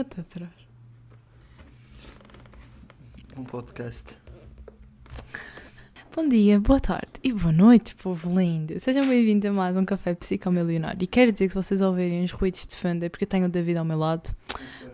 Vou-te 0.00 0.18
atrás. 0.18 0.50
Um 3.36 3.44
podcast. 3.44 4.16
Bom 6.16 6.26
dia, 6.26 6.58
boa 6.58 6.80
tarde 6.80 7.12
e 7.22 7.34
boa 7.34 7.52
noite, 7.52 7.94
povo 7.96 8.30
lindo. 8.40 8.80
Sejam 8.80 9.06
bem-vindos 9.06 9.50
a 9.50 9.52
mais 9.52 9.76
um 9.76 9.84
Café 9.84 10.14
Psicomilionário. 10.14 11.02
E 11.02 11.06
quero 11.06 11.30
dizer 11.30 11.48
que 11.48 11.52
se 11.52 11.62
vocês 11.62 11.82
ouvirem 11.82 12.24
os 12.24 12.30
ruídos 12.30 12.66
de 12.66 12.76
fundo 12.76 13.04
é 13.04 13.10
porque 13.10 13.24
eu 13.24 13.28
tenho 13.28 13.44
o 13.44 13.48
David 13.50 13.78
ao 13.78 13.84
meu 13.84 13.98
lado. 13.98 14.34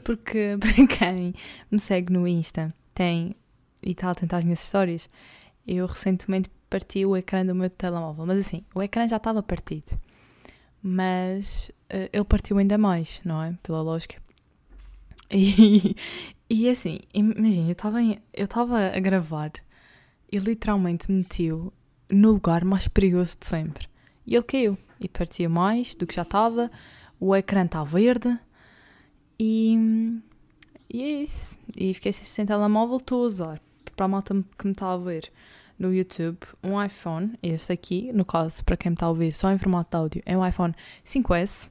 Porque 0.02 0.56
para 0.58 0.72
quem 0.72 1.34
me 1.70 1.78
segue 1.78 2.12
no 2.12 2.26
Insta 2.26 2.74
tem 2.92 3.32
e 3.84 3.92
está 3.92 4.10
atento 4.10 4.34
às 4.34 4.42
minhas 4.42 4.60
histórias, 4.60 5.08
eu 5.64 5.86
recentemente 5.86 6.50
parti 6.68 7.06
o 7.06 7.16
ecrã 7.16 7.46
do 7.46 7.54
meu 7.54 7.70
telemóvel. 7.70 8.26
Mas 8.26 8.40
assim, 8.40 8.64
o 8.74 8.82
ecrã 8.82 9.06
já 9.06 9.18
estava 9.18 9.40
partido. 9.40 9.96
Mas 10.82 11.70
uh, 11.94 12.10
ele 12.12 12.24
partiu 12.24 12.58
ainda 12.58 12.76
mais, 12.76 13.20
não 13.24 13.40
é? 13.40 13.56
Pela 13.62 13.80
lógica. 13.80 14.25
E, 15.30 15.96
e 16.48 16.68
assim, 16.68 17.00
imagina, 17.12 17.68
eu 18.32 18.44
estava 18.44 18.78
a 18.88 19.00
gravar 19.00 19.52
e 20.30 20.38
literalmente 20.38 21.10
metiu 21.10 21.72
no 22.10 22.32
lugar 22.32 22.64
mais 22.64 22.88
perigoso 22.88 23.36
de 23.40 23.46
sempre. 23.46 23.88
E 24.26 24.34
ele 24.34 24.44
caiu 24.44 24.78
e 25.00 25.08
partiu 25.08 25.50
mais 25.50 25.94
do 25.94 26.06
que 26.06 26.14
já 26.14 26.22
estava. 26.22 26.70
O 27.18 27.34
ecrã 27.34 27.64
está 27.64 27.82
verde 27.84 28.38
e, 29.38 30.20
e 30.88 31.02
é 31.02 31.22
isso. 31.22 31.58
E 31.76 31.94
fiquei 31.94 32.12
sem 32.12 32.46
telemóvel, 32.46 32.98
estou 32.98 33.22
a 33.22 33.26
usar. 33.26 33.60
Para 33.94 34.04
a 34.04 34.08
malta 34.08 34.34
que 34.58 34.66
me 34.66 34.72
está 34.72 34.92
a 34.92 34.96
ver 34.96 35.32
no 35.78 35.94
YouTube, 35.94 36.38
um 36.62 36.82
iPhone, 36.82 37.38
este 37.42 37.72
aqui, 37.72 38.12
no 38.12 38.24
caso, 38.24 38.64
para 38.64 38.76
quem 38.76 38.90
me 38.90 38.94
está 38.94 39.06
a 39.06 39.10
ouvir 39.10 39.32
só 39.32 39.50
em 39.50 39.58
formato 39.58 39.90
de 39.90 39.96
áudio, 39.96 40.22
é 40.24 40.36
um 40.36 40.46
iPhone 40.46 40.74
5S, 41.04 41.70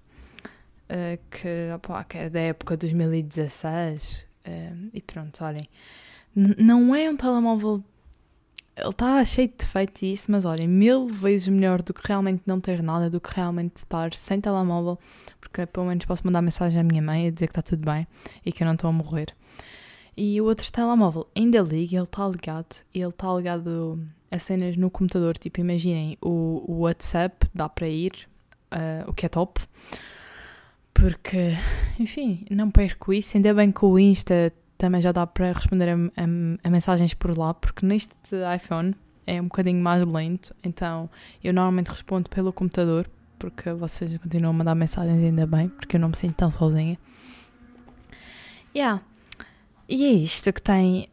uh, 0.89 0.93
eh, 0.93 1.19
que, 1.29 1.71
opa, 1.73 2.03
que 2.03 2.17
é 2.17 2.29
da 2.29 2.39
época 2.39 2.75
de 2.75 2.87
2016. 2.87 4.27
Uh, 4.45 4.89
e 4.93 5.01
pronto, 5.01 5.43
olhem. 5.43 5.67
Não 6.35 6.93
é 6.93 7.09
um 7.09 7.15
telemóvel 7.15 7.83
ele 8.77 8.89
está 8.89 9.23
cheio 9.23 9.47
de 9.47 9.55
defeitos 9.55 10.01
e 10.01 10.13
isso, 10.13 10.29
mas 10.29 10.43
olhem, 10.43 10.67
mil 10.67 11.05
vezes 11.05 11.47
melhor 11.47 11.81
do 11.81 11.93
que 11.93 12.01
realmente 12.05 12.43
não 12.45 12.59
ter 12.59 12.83
nada, 12.83 13.09
do 13.09 13.21
que 13.21 13.33
realmente 13.33 13.77
estar 13.77 14.13
sem 14.13 14.41
telemóvel, 14.41 14.99
porque 15.39 15.65
pelo 15.65 15.85
menos 15.85 16.03
posso 16.03 16.25
mandar 16.25 16.41
mensagem 16.41 16.81
à 16.81 16.83
minha 16.83 17.01
mãe 17.01 17.27
a 17.27 17.31
dizer 17.31 17.47
que 17.47 17.51
está 17.51 17.61
tudo 17.61 17.85
bem 17.85 18.05
e 18.45 18.51
que 18.51 18.63
eu 18.63 18.65
não 18.65 18.73
estou 18.73 18.89
a 18.89 18.93
morrer. 18.93 19.33
E 20.17 20.39
o 20.41 20.45
outro 20.45 20.69
telemóvel 20.71 21.27
ainda 21.35 21.61
liga, 21.61 21.95
ele 21.95 22.03
está 22.03 22.27
ligado, 22.27 22.75
ele 22.93 23.07
está 23.07 23.33
ligado 23.33 23.99
a 24.29 24.39
cenas 24.39 24.75
no 24.75 24.89
computador, 24.89 25.37
tipo, 25.37 25.61
imaginem, 25.61 26.17
o, 26.21 26.63
o 26.67 26.79
WhatsApp 26.81 27.47
dá 27.53 27.69
para 27.69 27.87
ir, 27.87 28.27
uh, 28.73 29.09
o 29.09 29.13
que 29.13 29.25
é 29.25 29.29
top, 29.29 29.61
porque, 30.95 31.51
enfim, 31.99 32.45
não 32.49 32.71
perco 32.71 33.13
isso, 33.13 33.35
ainda 33.35 33.53
bem 33.53 33.69
que 33.69 33.83
o 33.83 33.99
Insta 33.99 34.51
também 34.77 35.01
já 35.01 35.11
dá 35.11 35.27
para 35.27 35.51
responder 35.51 35.89
a, 35.89 35.93
a, 35.93 36.23
a, 36.63 36.69
mensagens 36.69 37.13
por 37.13 37.37
lá, 37.37 37.53
porque 37.53 37.85
neste 37.85 38.15
iPhone 38.55 38.95
é 39.27 39.41
um 39.41 39.43
bocadinho 39.43 39.83
mais 39.83 40.05
lento, 40.05 40.55
então 40.63 41.09
eu 41.43 41.53
normalmente 41.53 41.89
respondo 41.89 42.29
pelo 42.29 42.53
computador, 42.53 43.09
porque 43.37 43.73
vocês 43.73 44.17
continuam 44.17 44.51
a 44.51 44.57
mandar 44.57 44.73
mensagens 44.73 45.21
ainda 45.21 45.45
bem, 45.45 45.67
porque 45.67 45.97
eu 45.97 45.99
não 45.99 46.09
me 46.09 46.15
sinto 46.15 46.35
tão 46.35 46.49
sozinha. 46.49 46.97
Yeah. 48.73 49.01
E 49.89 50.05
é 50.05 50.11
isto 50.11 50.51
que 50.53 50.61
tem 50.61 51.09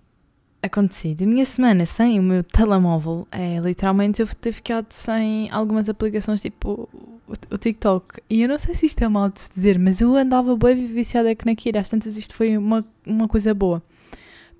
acontecido. 0.62 1.22
A 1.24 1.26
minha 1.26 1.44
semana 1.44 1.84
sem 1.84 2.18
o 2.20 2.22
meu 2.22 2.44
telemóvel 2.44 3.26
é 3.32 3.58
literalmente 3.58 4.22
eu 4.22 4.28
ter 4.28 4.52
ficado 4.52 4.90
sem 4.90 5.50
algumas 5.50 5.88
aplicações 5.88 6.40
tipo 6.40 6.88
o, 7.26 7.54
o 7.54 7.58
TikTok. 7.58 8.20
E 8.30 8.42
eu 8.42 8.48
não 8.48 8.56
sei 8.58 8.74
se 8.74 8.86
isto 8.86 9.02
é 9.02 9.08
mal 9.08 9.28
de 9.28 9.40
se 9.40 9.50
dizer, 9.52 9.78
mas 9.78 10.00
eu 10.00 10.14
andava 10.16 10.56
bem 10.56 10.86
viciada 10.86 11.34
que 11.34 11.44
naquilo. 11.44 11.78
Às 11.78 11.88
tantas 11.88 12.16
isto 12.16 12.34
foi 12.34 12.56
uma, 12.56 12.84
uma 13.04 13.26
coisa 13.26 13.52
boa. 13.52 13.82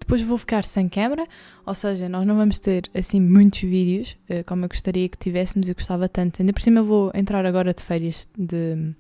Depois 0.01 0.21
vou 0.21 0.37
ficar 0.37 0.65
sem 0.65 0.89
câmera, 0.89 1.25
ou 1.65 1.75
seja, 1.75 2.09
nós 2.09 2.27
não 2.27 2.35
vamos 2.35 2.59
ter 2.59 2.91
assim 2.93 3.21
muitos 3.21 3.61
vídeos 3.61 4.17
eh, 4.29 4.43
como 4.43 4.65
eu 4.65 4.69
gostaria 4.69 5.09
que 5.09 5.17
tivéssemos 5.17 5.69
e 5.69 5.75
gostava 5.75 6.09
tanto. 6.09 6.43
Ainda 6.43 6.53
por 6.53 6.61
cima 6.61 6.83
vou 6.83 7.13
entrar 7.15 7.47
agora 7.47 7.73
de 7.73 7.85
férias 7.85 8.27
de, 8.37 8.93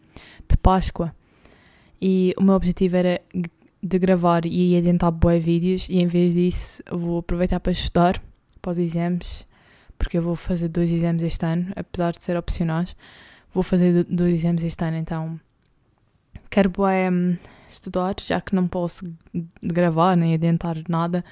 de 0.48 0.56
Páscoa 0.62 1.12
e 2.00 2.32
o 2.38 2.44
meu 2.44 2.54
objetivo 2.54 2.96
era 2.96 3.20
de 3.82 3.98
gravar 3.98 4.46
e 4.46 4.76
adiantar 4.76 5.10
bué 5.10 5.38
vídeos 5.38 5.88
e 5.88 5.98
em 5.98 6.06
vez 6.06 6.34
disso 6.34 6.82
vou 6.90 7.18
aproveitar 7.18 7.58
para 7.58 7.72
estudar 7.72 8.22
para 8.60 8.72
os 8.72 8.78
exames, 8.78 9.46
porque 9.98 10.18
eu 10.18 10.22
vou 10.22 10.36
fazer 10.36 10.68
dois 10.68 10.90
exames 10.90 11.22
este 11.22 11.44
ano, 11.44 11.72
apesar 11.74 12.12
de 12.12 12.22
ser 12.22 12.36
opcionais, 12.36 12.94
vou 13.52 13.62
fazer 13.62 14.04
dois 14.04 14.34
exames 14.34 14.62
este 14.62 14.84
ano, 14.84 14.96
então 14.96 15.40
quero 16.48 16.70
bué 16.70 17.10
um, 17.10 17.36
estudar, 17.68 18.14
já 18.20 18.40
que 18.40 18.54
não 18.54 18.68
posso 18.68 19.12
gravar 19.60 20.16
nem 20.16 20.34
adiantar 20.34 20.76
nada, 20.88 21.24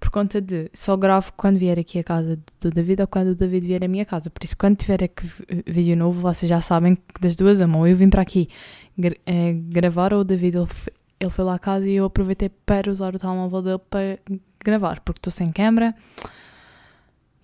por 0.00 0.10
conta 0.10 0.40
de 0.40 0.70
só 0.72 0.96
gravo 0.96 1.32
quando 1.36 1.58
vier 1.58 1.78
aqui 1.78 1.98
a 1.98 2.04
casa 2.04 2.38
do 2.60 2.70
David 2.70 3.02
ou 3.02 3.06
quando 3.06 3.28
o 3.28 3.34
David 3.36 3.66
vier 3.66 3.84
à 3.84 3.88
minha 3.88 4.04
casa. 4.04 4.30
Por 4.30 4.42
isso, 4.42 4.56
quando 4.56 4.76
tiver 4.76 5.04
aqui 5.04 5.24
vídeo 5.64 5.96
novo, 5.96 6.20
vocês 6.20 6.50
já 6.50 6.60
sabem 6.60 6.96
que 6.96 7.20
das 7.20 7.36
duas 7.36 7.60
a 7.60 7.68
mão 7.68 7.86
eu 7.86 7.94
vim 7.94 8.10
para 8.10 8.20
aqui 8.20 8.48
gra 8.98 9.14
é, 9.24 9.52
gravar 9.52 10.12
ou 10.12 10.20
o 10.20 10.24
David 10.24 10.56
ele, 11.22 11.30
foi 11.30 11.44
lá 11.44 11.54
à 11.54 11.58
casa 11.58 11.86
e 11.88 11.94
eu 11.94 12.04
aproveitei 12.04 12.48
para 12.48 12.90
usar 12.90 13.14
o 13.14 13.18
telemóvel 13.18 13.62
dele 13.62 13.80
para 13.90 14.18
gravar, 14.64 15.00
porque 15.00 15.18
estou 15.18 15.30
sem 15.30 15.50
câmera. 15.50 15.94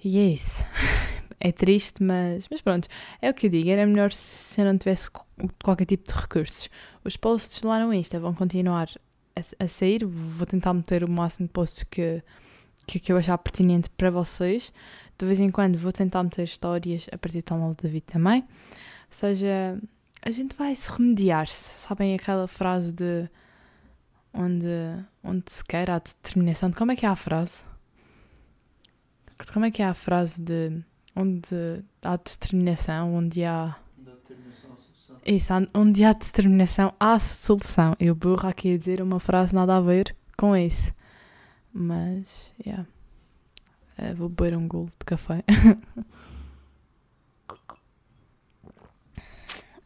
E 0.02 0.18
é 0.18 0.26
isso. 0.26 0.64
É 1.40 1.52
triste, 1.52 2.02
mas, 2.02 2.48
mas 2.50 2.60
pronto. 2.60 2.88
É 3.22 3.30
o 3.30 3.34
que 3.34 3.46
eu 3.46 3.50
digo. 3.50 3.70
Era 3.70 3.86
melhor 3.86 4.10
se 4.10 4.60
eu 4.60 4.64
não 4.64 4.76
tivesse 4.76 5.08
qualquer 5.62 5.84
tipo 5.84 6.12
de 6.12 6.18
recursos. 6.18 6.68
Os 7.04 7.16
posts 7.16 7.62
lá 7.62 7.78
no 7.78 7.94
Insta 7.94 8.18
vão 8.18 8.34
continuar 8.34 8.88
a, 9.36 9.64
a 9.64 9.68
sair. 9.68 10.04
Vou 10.04 10.44
tentar 10.44 10.74
meter 10.74 11.04
o 11.04 11.08
máximo 11.08 11.46
de 11.46 11.52
posts 11.52 11.84
que, 11.84 12.24
que, 12.88 12.98
que 12.98 13.12
eu 13.12 13.16
achar 13.16 13.38
pertinente 13.38 13.88
para 13.90 14.10
vocês. 14.10 14.72
De 15.16 15.26
vez 15.26 15.38
em 15.38 15.48
quando 15.48 15.78
vou 15.78 15.92
tentar 15.92 16.24
meter 16.24 16.42
histórias 16.42 17.08
a 17.12 17.16
partir 17.16 17.38
do 17.38 17.44
telemóvel 17.44 17.76
da 17.76 17.82
David 17.82 18.04
também. 18.06 18.40
Ou 18.40 18.46
seja, 19.08 19.78
a 20.22 20.30
gente 20.32 20.56
vai 20.56 20.74
se 20.74 20.90
remediar-se. 20.90 21.78
Sabem 21.78 22.16
aquela 22.16 22.48
frase 22.48 22.92
de 22.92 23.30
onde, 24.32 25.04
onde 25.22 25.50
se 25.50 25.64
quer 25.64 25.90
a 25.90 25.98
determinação. 25.98 26.70
De 26.70 26.76
como 26.76 26.92
é 26.92 26.96
que 26.96 27.06
é 27.06 27.08
a 27.08 27.16
frase? 27.16 27.62
Como 29.52 29.64
é 29.64 29.70
que 29.70 29.82
é 29.82 29.86
a 29.86 29.94
frase 29.94 30.40
de 30.40 30.82
onde 31.14 31.84
há 32.02 32.16
determinação, 32.16 33.14
onde 33.14 33.44
há. 33.44 33.76
Isso, 35.26 35.52
onde 35.74 36.04
há 36.04 36.12
determinação, 36.12 36.94
há 36.98 37.18
solução. 37.18 37.96
Eu 37.98 38.14
burro 38.14 38.48
aqui 38.48 38.74
a 38.74 38.78
dizer 38.78 39.02
uma 39.02 39.18
frase 39.20 39.54
nada 39.54 39.76
a 39.76 39.80
ver 39.80 40.14
com 40.36 40.56
isso. 40.56 40.94
Mas, 41.72 42.54
yeah. 42.64 42.86
Uh, 43.98 44.14
vou 44.14 44.28
beber 44.28 44.56
um 44.56 44.68
golo 44.68 44.88
de 44.98 45.04
café. 45.04 45.44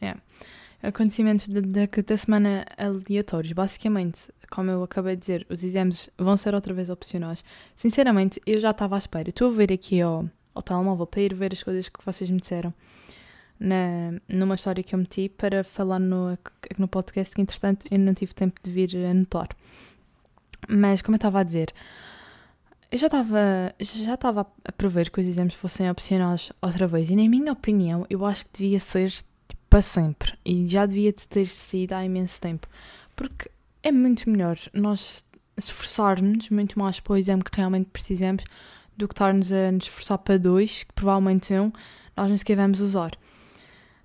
yeah. 0.00 0.20
Acontecimentos 0.82 1.47
da, 1.48 1.60
da, 1.60 2.16
semana 2.16 2.66
aleatórios. 2.76 3.53
Basicamente, 3.53 4.20
como 4.50 4.70
eu 4.70 4.82
acabei 4.82 5.15
de 5.15 5.20
dizer, 5.20 5.47
os 5.48 5.62
exames 5.62 6.10
vão 6.19 6.37
ser 6.37 6.54
outra 6.54 6.75
vez 6.75 6.91
opcionais. 6.91 7.44
Sinceramente, 7.76 8.41
eu 8.44 8.59
já 8.59 8.72
estava 8.72 8.97
à 8.97 8.98
espera. 8.98 9.31
Estou 9.31 9.48
a 9.48 9.53
ver 9.53 9.72
aqui 9.72 10.00
ao, 10.00 10.28
ao 10.53 10.62
telemóvel 10.62 11.06
para 11.06 11.20
ir 11.20 11.34
ver 11.34 11.53
as 11.53 11.62
coisas 11.62 11.88
que 11.88 12.04
vocês 12.04 12.28
me 12.28 12.41
disseram 12.41 12.75
na, 13.60 14.20
numa 14.28 14.56
história 14.56 14.82
que 14.82 14.93
eu 14.93 14.98
meti 14.98 15.28
para 15.28 15.62
falar 15.62 16.00
no, 16.00 16.37
no 16.76 16.88
podcast 16.88 17.32
que, 17.32 17.41
entretanto, 17.41 17.87
eu 17.88 17.99
não 17.99 18.12
tive 18.12 18.34
tempo 18.34 18.60
de 18.60 18.70
vir 18.70 18.97
anotar. 19.06 19.49
Mas, 20.69 21.00
como 21.00 21.14
eu 21.14 21.19
estava 21.19 21.41
a 21.41 21.43
dizer, 21.44 21.72
eu 22.91 22.99
já 22.99 23.06
estava 23.06 23.72
já 23.78 24.14
estava 24.14 24.47
a 24.64 24.72
prever 24.72 25.10
que 25.10 25.20
os 25.20 25.26
exames 25.26 25.54
fossem 25.54 25.88
opcionais 25.88 26.53
outra 26.60 26.88
vez 26.88 27.09
e, 27.09 27.14
na 27.14 27.28
minha 27.28 27.53
opinião, 27.53 28.04
eu 28.10 28.26
acho 28.26 28.44
que 28.46 28.62
devia 28.62 28.81
ser 28.81 29.12
para 29.72 29.80
sempre 29.80 30.34
e 30.44 30.69
já 30.69 30.84
devia 30.84 31.10
ter 31.14 31.46
sido 31.46 31.94
há 31.94 32.04
imenso 32.04 32.38
tempo 32.38 32.69
porque 33.16 33.50
é 33.82 33.90
muito 33.90 34.28
melhor 34.28 34.58
nós 34.74 35.24
esforçarmos 35.56 36.50
muito 36.50 36.78
mais 36.78 37.00
para 37.00 37.14
o 37.14 37.16
exame 37.16 37.42
que 37.42 37.56
realmente 37.56 37.88
precisamos 37.90 38.44
do 38.94 39.08
que 39.08 39.14
estar-nos 39.14 39.50
a 39.50 39.72
nos 39.72 39.84
esforçar 39.84 40.19
para 40.19 40.38
dois, 40.38 40.82
que 40.84 40.92
provavelmente 40.92 41.54
um 41.54 41.72
nós 42.14 42.28
nem 42.28 42.36
sequer 42.36 42.58
vamos 42.58 42.82
usar. 42.82 43.12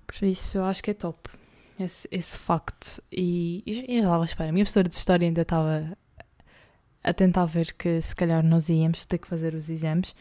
Por 0.06 0.24
isso 0.24 0.56
eu 0.56 0.64
acho 0.64 0.82
que 0.82 0.92
é 0.92 0.94
top 0.94 1.28
esse, 1.78 2.08
esse 2.10 2.38
facto. 2.38 3.02
E, 3.12 3.62
e 3.66 3.96
eu 3.96 3.98
estava 3.98 4.22
à 4.22 4.24
espera. 4.24 4.48
A 4.48 4.52
minha 4.52 4.64
professora 4.64 4.88
de 4.88 4.94
História 4.94 5.28
ainda 5.28 5.42
estava 5.42 5.98
a 7.04 7.12
tentar 7.12 7.44
ver 7.44 7.74
que 7.74 8.00
se 8.00 8.16
calhar 8.16 8.42
nós 8.42 8.70
íamos 8.70 9.04
ter 9.04 9.18
que 9.18 9.28
fazer 9.28 9.54
os 9.54 9.68
exames. 9.68 10.16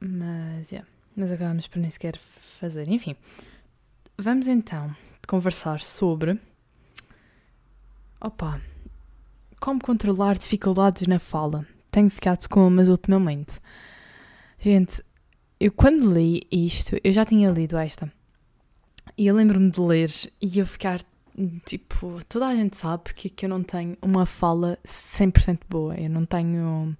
Mas, 0.00 0.72
yeah, 0.72 0.88
mas 1.14 1.30
acabamos 1.30 1.66
por 1.66 1.78
nem 1.78 1.90
sequer 1.90 2.16
fazer. 2.16 2.88
Enfim, 2.88 3.14
vamos 4.16 4.46
então 4.46 4.94
conversar 5.26 5.80
sobre. 5.80 6.40
Opa, 8.20 8.60
como 9.60 9.80
controlar 9.80 10.38
dificuldades 10.38 11.06
na 11.06 11.18
fala 11.18 11.66
tenho 11.96 12.10
ficado 12.10 12.46
com 12.50 12.66
umas 12.68 12.88
ultimamente. 12.88 13.58
Gente, 14.58 15.02
eu 15.58 15.72
quando 15.72 16.12
li 16.12 16.42
isto, 16.52 16.94
eu 17.02 17.10
já 17.10 17.24
tinha 17.24 17.50
lido 17.50 17.78
esta. 17.78 18.12
E 19.16 19.26
eu 19.26 19.34
lembro-me 19.34 19.70
de 19.70 19.80
ler 19.80 20.10
e 20.42 20.58
eu 20.58 20.66
ficar 20.66 21.00
tipo, 21.64 22.20
toda 22.28 22.48
a 22.48 22.54
gente 22.54 22.76
sabe 22.76 23.14
que, 23.14 23.30
que 23.30 23.46
eu 23.46 23.48
não 23.48 23.62
tenho 23.62 23.96
uma 24.02 24.26
fala 24.26 24.78
100% 24.84 25.60
boa. 25.70 25.94
Eu 25.94 26.10
não 26.10 26.26
tenho 26.26 26.94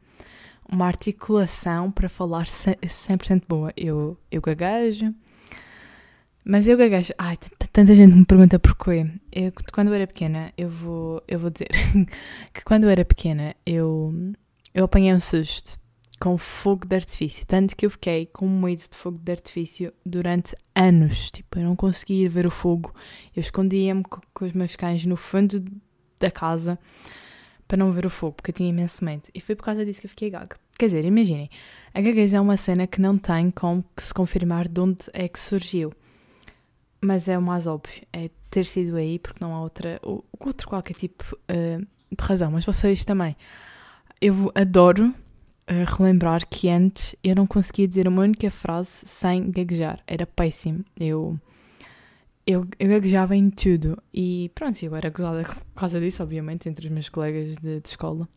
uma 0.67 0.87
articulação 0.87 1.91
para 1.91 2.09
falar 2.09 2.45
100% 2.45 3.43
boa. 3.47 3.71
Eu, 3.77 4.17
eu 4.31 4.41
gaguejo, 4.41 5.15
mas 6.49 6.69
eu 6.69 6.79
gaguejo. 6.79 7.13
Ai, 7.19 7.37
tanta 7.73 7.93
gente 7.93 8.15
me 8.15 8.25
pergunta 8.25 8.57
porquê. 8.57 9.05
Eu, 9.33 9.53
quando 9.73 9.89
eu 9.89 9.95
era 9.95 10.07
pequena, 10.07 10.53
eu 10.57 10.69
vou, 10.69 11.21
eu 11.27 11.41
vou 11.41 11.51
dizer 11.51 11.69
que 12.55 12.63
quando 12.65 12.85
eu 12.85 12.91
era 12.91 13.05
pequena, 13.05 13.57
eu, 13.67 14.15
eu 14.73 14.85
apanhei 14.85 15.13
um 15.13 15.19
susto 15.19 15.77
com 16.21 16.39
fogo 16.39 16.87
de 16.87 16.95
artifício. 16.95 17.45
Tanto 17.45 17.77
que 17.77 17.85
eu 17.85 17.91
fiquei 17.91 18.27
com 18.27 18.49
medo 18.49 18.81
de 18.89 18.97
fogo 18.97 19.19
de 19.19 19.33
artifício 19.33 19.93
durante 20.05 20.55
anos. 20.73 21.33
Tipo, 21.33 21.59
eu 21.59 21.65
não 21.65 21.75
conseguia 21.75 22.29
ver 22.29 22.47
o 22.47 22.51
fogo. 22.51 22.95
Eu 23.35 23.41
escondia-me 23.41 24.05
com, 24.05 24.21
com 24.33 24.45
os 24.45 24.53
meus 24.53 24.77
cães 24.77 25.05
no 25.05 25.17
fundo 25.17 25.65
da 26.21 26.31
casa 26.31 26.79
para 27.67 27.77
não 27.77 27.91
ver 27.91 28.07
o 28.07 28.11
fogo, 28.11 28.35
porque 28.35 28.53
eu 28.53 28.55
tinha 28.55 28.71
imenso 28.71 29.05
medo. 29.05 29.25
E 29.35 29.41
foi 29.41 29.57
por 29.57 29.65
causa 29.65 29.85
disso 29.85 29.99
que 29.99 30.07
eu 30.07 30.11
fiquei 30.11 30.31
gaga. 30.31 30.57
Quer 30.79 30.87
dizer, 30.87 31.05
imaginem, 31.05 31.51
a 31.93 32.01
gaguez 32.01 32.33
é 32.33 32.41
uma 32.41 32.57
cena 32.57 32.87
que 32.87 33.01
não 33.01 33.19
tem 33.19 33.51
como 33.51 33.85
se 33.97 34.15
confirmar 34.15 34.69
de 34.69 34.81
onde 34.81 35.07
é 35.13 35.27
que 35.27 35.41
surgiu. 35.41 35.93
Mas 37.07 37.29
é 37.29 37.39
o 37.39 37.43
mais 37.43 37.69
óbvio, 37.69 38.03
é 38.13 38.31
ter 38.51 38.67
sido 38.67 38.97
aí, 38.97 39.19
porque 39.19 39.39
não 39.41 39.55
há 39.55 39.61
outra, 39.61 40.01
outro 40.03 40.67
qualquer 40.67 40.95
tipo 40.95 41.25
uh, 41.35 41.81
de 41.81 42.25
razão. 42.25 42.51
Mas 42.51 42.65
vocês 42.65 43.05
também. 43.05 43.37
Eu 44.21 44.51
adoro 44.55 45.07
uh, 45.09 45.97
relembrar 45.97 46.47
que 46.49 46.69
antes 46.69 47.15
eu 47.23 47.37
não 47.37 47.47
conseguia 47.47 47.87
dizer 47.87 48.09
uma 48.09 48.23
única 48.23 48.51
frase 48.51 49.07
sem 49.07 49.51
gaguejar. 49.51 50.03
Era 50.07 50.27
péssimo. 50.27 50.85
Eu 50.99 51.39
eu, 52.47 52.67
eu 52.79 52.89
gaguejava 52.89 53.35
em 53.35 53.51
tudo 53.51 54.01
e 54.15 54.51
pronto, 54.55 54.81
eu 54.81 54.95
era 54.95 55.11
gozada 55.11 55.43
por 55.75 55.81
causa 55.81 55.99
disso, 56.01 56.23
obviamente, 56.23 56.69
entre 56.69 56.87
os 56.87 56.93
meus 56.93 57.09
colegas 57.09 57.57
de, 57.57 57.81
de 57.81 57.89
escola. 57.89 58.29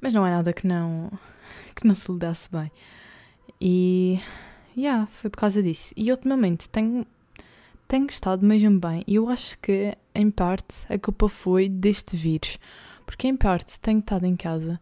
Mas 0.00 0.12
não 0.12 0.26
é 0.26 0.30
nada 0.30 0.52
que 0.52 0.66
não, 0.66 1.10
que 1.76 1.86
não 1.86 1.94
se 1.94 2.10
lhe 2.10 2.18
desse 2.18 2.50
bem. 2.50 2.72
E, 3.60 4.18
yeah, 4.76 5.06
foi 5.12 5.30
por 5.30 5.38
causa 5.38 5.62
disso. 5.62 5.92
E 5.96 6.10
ultimamente 6.10 6.68
tenho, 6.68 7.06
tenho 7.92 8.06
estado 8.06 8.46
mesmo 8.46 8.80
bem 8.80 9.04
e 9.06 9.16
eu 9.16 9.28
acho 9.28 9.58
que, 9.58 9.94
em 10.14 10.30
parte, 10.30 10.86
a 10.88 10.98
culpa 10.98 11.28
foi 11.28 11.68
deste 11.68 12.16
vírus. 12.16 12.58
Porque, 13.04 13.28
em 13.28 13.36
parte, 13.36 13.78
tenho 13.78 13.98
estado 13.98 14.24
em 14.24 14.34
casa 14.34 14.80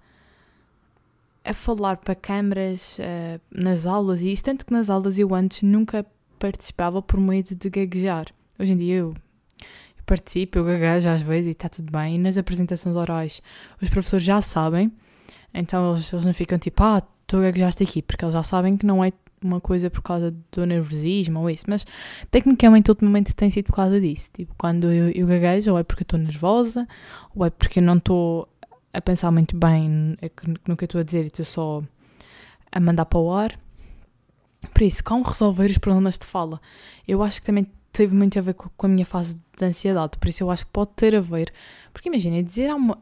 a 1.44 1.52
falar 1.52 1.96
para 1.96 2.14
câmaras 2.14 3.00
uh, 3.00 3.40
nas 3.50 3.84
aulas 3.84 4.22
e 4.22 4.30
isso, 4.30 4.44
tanto 4.44 4.64
que 4.64 4.72
nas 4.72 4.88
aulas 4.88 5.18
eu 5.18 5.34
antes 5.34 5.62
nunca 5.62 6.06
participava 6.38 7.02
por 7.02 7.18
medo 7.18 7.56
de 7.56 7.68
gaguejar. 7.68 8.26
Hoje 8.56 8.74
em 8.74 8.76
dia 8.76 8.94
eu, 8.98 9.08
eu 9.08 10.04
participo, 10.06 10.58
eu 10.58 10.64
gaguejo 10.64 11.08
às 11.08 11.20
vezes 11.20 11.48
e 11.48 11.50
está 11.50 11.68
tudo 11.68 11.90
bem. 11.90 12.14
E 12.14 12.18
nas 12.18 12.38
apresentações 12.38 12.94
orais 12.94 13.42
os 13.82 13.88
professores 13.88 14.24
já 14.24 14.40
sabem, 14.40 14.92
então 15.52 15.90
eles, 15.90 16.12
eles 16.12 16.24
não 16.24 16.32
ficam 16.32 16.60
tipo, 16.60 16.80
ah, 16.84 17.02
tu 17.26 17.40
gaguejaste 17.40 17.82
aqui, 17.82 18.02
porque 18.02 18.24
eles 18.24 18.34
já 18.34 18.44
sabem 18.44 18.76
que 18.76 18.86
não 18.86 19.02
é 19.02 19.12
uma 19.42 19.60
coisa 19.60 19.90
por 19.90 20.02
causa 20.02 20.30
do 20.52 20.66
nervosismo 20.66 21.40
ou 21.40 21.50
isso, 21.50 21.64
mas 21.68 21.86
tecnicamente 22.30 22.90
ultimamente 22.90 23.34
tem 23.34 23.50
sido 23.50 23.66
por 23.66 23.76
causa 23.76 24.00
disso. 24.00 24.30
Tipo, 24.32 24.54
quando 24.56 24.92
eu, 24.92 25.10
eu 25.10 25.26
gaguejo, 25.26 25.72
ou 25.72 25.78
é 25.78 25.82
porque 25.82 26.02
eu 26.02 26.04
estou 26.04 26.18
nervosa, 26.18 26.86
ou 27.34 27.44
é 27.44 27.50
porque 27.50 27.78
eu 27.78 27.82
não 27.82 27.96
estou 27.96 28.48
a 28.92 29.00
pensar 29.00 29.30
muito 29.30 29.56
bem 29.56 30.16
no 30.66 30.76
que 30.76 30.84
eu 30.84 30.86
estou 30.86 31.00
a 31.00 31.04
dizer 31.04 31.24
e 31.24 31.26
estou 31.28 31.44
só 31.44 31.82
a 32.70 32.80
mandar 32.80 33.06
para 33.06 33.18
o 33.18 33.32
ar. 33.32 33.58
Por 34.74 34.82
isso, 34.82 35.02
como 35.02 35.24
resolver 35.24 35.70
os 35.70 35.78
problemas 35.78 36.18
de 36.18 36.26
fala? 36.26 36.60
Eu 37.06 37.22
acho 37.22 37.40
que 37.40 37.46
também 37.46 37.66
teve 37.92 38.14
muito 38.14 38.38
a 38.38 38.42
ver 38.42 38.54
com 38.54 38.86
a 38.86 38.88
minha 38.88 39.06
fase 39.06 39.34
de 39.58 39.64
ansiedade, 39.64 40.18
por 40.18 40.28
isso 40.28 40.42
eu 40.42 40.50
acho 40.50 40.66
que 40.66 40.72
pode 40.72 40.90
ter 40.94 41.14
a 41.16 41.20
ver. 41.20 41.52
Porque 41.92 42.08
imagina, 42.08 42.42
dizer 42.42 42.68
a 42.68 42.76
uma, 42.76 42.98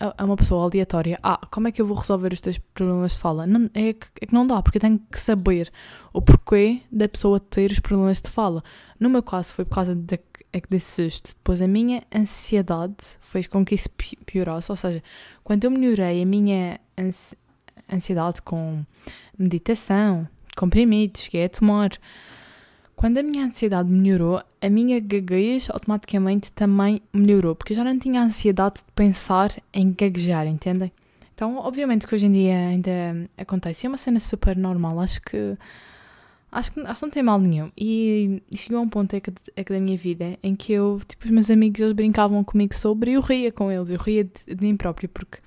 a 0.00 0.24
uma 0.24 0.36
pessoa 0.36 0.64
aleatória, 0.64 1.18
ah, 1.22 1.46
como 1.50 1.68
é 1.68 1.72
que 1.72 1.80
eu 1.80 1.86
vou 1.86 1.96
resolver 1.96 2.32
os 2.32 2.40
teus 2.40 2.56
problemas 2.58 3.12
de 3.12 3.20
fala? 3.20 3.46
Não, 3.46 3.68
é, 3.74 3.92
que, 3.92 4.06
é 4.22 4.26
que 4.26 4.32
não 4.32 4.46
dá, 4.46 4.62
porque 4.62 4.78
eu 4.78 4.80
tenho 4.80 4.98
que 4.98 5.20
saber 5.20 5.70
o 6.12 6.22
porquê 6.22 6.80
da 6.90 7.06
pessoa 7.06 7.38
ter 7.38 7.70
os 7.70 7.78
problemas 7.78 8.22
de 8.22 8.30
fala. 8.30 8.64
No 8.98 9.10
meu 9.10 9.22
caso 9.22 9.52
foi 9.52 9.64
por 9.66 9.74
causa 9.74 9.94
de, 9.94 10.18
é 10.52 10.62
desse 10.68 11.08
susto. 11.08 11.34
Depois 11.34 11.60
a 11.60 11.68
minha 11.68 12.02
ansiedade 12.14 12.96
fez 13.20 13.46
com 13.46 13.64
que 13.64 13.74
isso 13.74 13.90
piorasse, 14.24 14.72
ou 14.72 14.76
seja, 14.76 15.02
quando 15.44 15.64
eu 15.64 15.70
melhorei 15.70 16.22
a 16.22 16.26
minha 16.26 16.80
ansiedade 17.92 18.40
com 18.42 18.84
meditação, 19.38 20.26
comprimidos, 20.56 21.28
que 21.28 21.38
é 21.38 21.48
tomar. 21.48 21.90
Quando 23.00 23.16
a 23.16 23.22
minha 23.22 23.46
ansiedade 23.46 23.88
melhorou, 23.88 24.42
a 24.60 24.68
minha 24.68 25.00
gaguez 25.00 25.70
automaticamente 25.70 26.52
também 26.52 27.00
melhorou, 27.14 27.54
porque 27.56 27.72
eu 27.72 27.76
já 27.78 27.82
não 27.82 27.98
tinha 27.98 28.22
ansiedade 28.22 28.74
de 28.74 28.92
pensar 28.94 29.50
em 29.72 29.90
gaguejar, 29.90 30.46
entendem? 30.46 30.92
Então, 31.34 31.56
obviamente 31.56 32.06
que 32.06 32.14
hoje 32.14 32.26
em 32.26 32.32
dia 32.32 32.54
ainda 32.54 32.90
acontece, 33.38 33.86
é 33.86 33.88
uma 33.88 33.96
cena 33.96 34.20
super 34.20 34.54
normal, 34.54 35.00
acho 35.00 35.22
que 35.22 35.56
acho 36.52 36.72
que, 36.72 36.80
acho 36.80 37.00
que 37.00 37.06
não 37.06 37.10
tem 37.10 37.22
mal 37.22 37.38
nenhum. 37.38 37.72
E, 37.74 38.42
e 38.52 38.56
chegou 38.58 38.80
a 38.80 38.82
um 38.82 38.88
ponto 38.90 39.16
é 39.16 39.20
que, 39.20 39.32
é 39.56 39.64
que 39.64 39.72
da 39.72 39.80
minha 39.80 39.96
vida 39.96 40.38
em 40.42 40.54
que 40.54 40.70
eu, 40.70 41.00
tipo, 41.08 41.24
os 41.24 41.30
meus 41.30 41.48
amigos 41.48 41.80
eles 41.80 41.94
brincavam 41.94 42.44
comigo 42.44 42.74
sobre 42.74 43.12
e 43.12 43.14
eu 43.14 43.22
ria 43.22 43.50
com 43.50 43.72
eles, 43.72 43.88
eu 43.88 43.98
ria 43.98 44.24
de, 44.24 44.54
de 44.54 44.62
mim 44.62 44.76
própria, 44.76 45.08
porque 45.08 45.38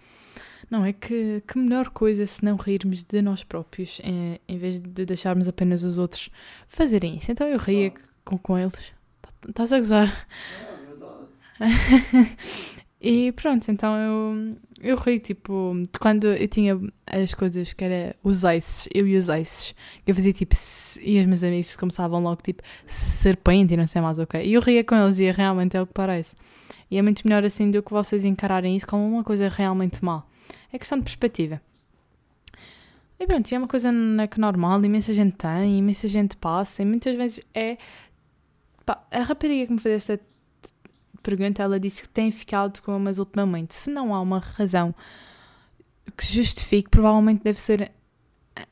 não, 0.74 0.84
é 0.84 0.92
que, 0.92 1.44
que 1.48 1.56
melhor 1.60 1.90
coisa 1.90 2.26
se 2.26 2.44
não 2.44 2.56
rirmos 2.56 3.04
de 3.04 3.22
nós 3.22 3.44
próprios 3.44 4.02
em, 4.04 4.40
em 4.48 4.58
vez 4.58 4.80
de 4.80 5.06
deixarmos 5.06 5.48
apenas 5.48 5.84
os 5.84 6.00
outros 6.00 6.32
fazerem 6.68 7.16
isso. 7.16 7.32
Então 7.32 7.48
eu 7.48 7.60
ria 7.60 7.94
com, 8.26 8.40
com 8.40 8.58
eles. 8.58 8.92
Estás 9.48 9.72
a 9.72 9.78
gozar? 9.78 10.28
É 11.60 11.68
e 13.00 13.32
pronto, 13.34 13.70
então 13.70 13.96
eu, 13.96 14.52
eu 14.82 14.98
ri, 14.98 15.20
tipo, 15.20 15.76
quando 16.00 16.26
eu 16.26 16.48
tinha 16.48 16.82
as 17.06 17.36
coisas 17.36 17.72
que 17.72 17.84
era 17.84 18.16
os 18.24 18.44
aces, 18.44 18.90
eu 18.92 19.08
e 19.08 19.16
os 19.16 19.30
aces, 19.30 19.76
eu 20.08 20.16
fazia 20.16 20.34
tipo, 20.34 20.56
e 21.04 21.20
os 21.20 21.26
meus 21.28 21.44
amigos 21.44 21.76
começavam 21.76 22.20
logo 22.20 22.42
tipo, 22.42 22.64
serpente 22.88 23.76
e 23.76 23.78
não 23.78 23.86
sei 23.86 24.02
mais 24.02 24.18
o 24.18 24.24
okay. 24.24 24.44
E 24.44 24.54
eu 24.54 24.62
ria 24.62 24.84
com 24.84 24.96
eles 24.96 25.20
e 25.20 25.30
realmente 25.30 25.78
é 25.78 25.82
o 25.84 25.86
que 25.86 25.94
parece. 25.94 26.36
E 26.90 26.98
é 26.98 27.02
muito 27.04 27.22
melhor 27.28 27.44
assim 27.44 27.70
do 27.70 27.84
que 27.84 27.92
vocês 27.92 28.26
encararem 28.26 28.76
isso 28.76 28.88
como 28.88 29.08
uma 29.08 29.24
coisa 29.24 29.48
realmente 29.50 30.04
má. 30.04 30.24
É 30.74 30.80
questão 30.80 30.98
de 30.98 31.04
perspectiva. 31.04 31.62
E 33.20 33.28
pronto, 33.28 33.54
é 33.54 33.58
uma 33.58 33.68
coisa 33.68 33.90
que 34.30 34.40
normal, 34.40 34.84
imensa 34.84 35.14
gente 35.14 35.36
tem, 35.38 35.78
imensa 35.78 36.08
gente 36.08 36.36
passa, 36.36 36.82
e 36.82 36.86
muitas 36.86 37.16
vezes 37.16 37.42
é. 37.54 37.78
Pá, 38.86 39.02
a 39.10 39.20
rapariga 39.22 39.68
que 39.68 39.72
me 39.72 39.80
fez 39.80 39.96
esta 39.96 40.20
pergunta, 41.22 41.64
ela 41.64 41.80
disse 41.80 42.02
que 42.02 42.10
tem 42.10 42.32
ficado 42.32 42.82
com 42.82 43.00
mas 43.00 43.18
ultimamente. 43.18 43.74
Se 43.74 43.90
não 43.90 44.14
há 44.14 44.20
uma 44.20 44.40
razão 44.40 44.94
que 46.18 46.26
justifique, 46.26 46.90
provavelmente 46.90 47.44
deve 47.44 47.60
ser 47.60 47.92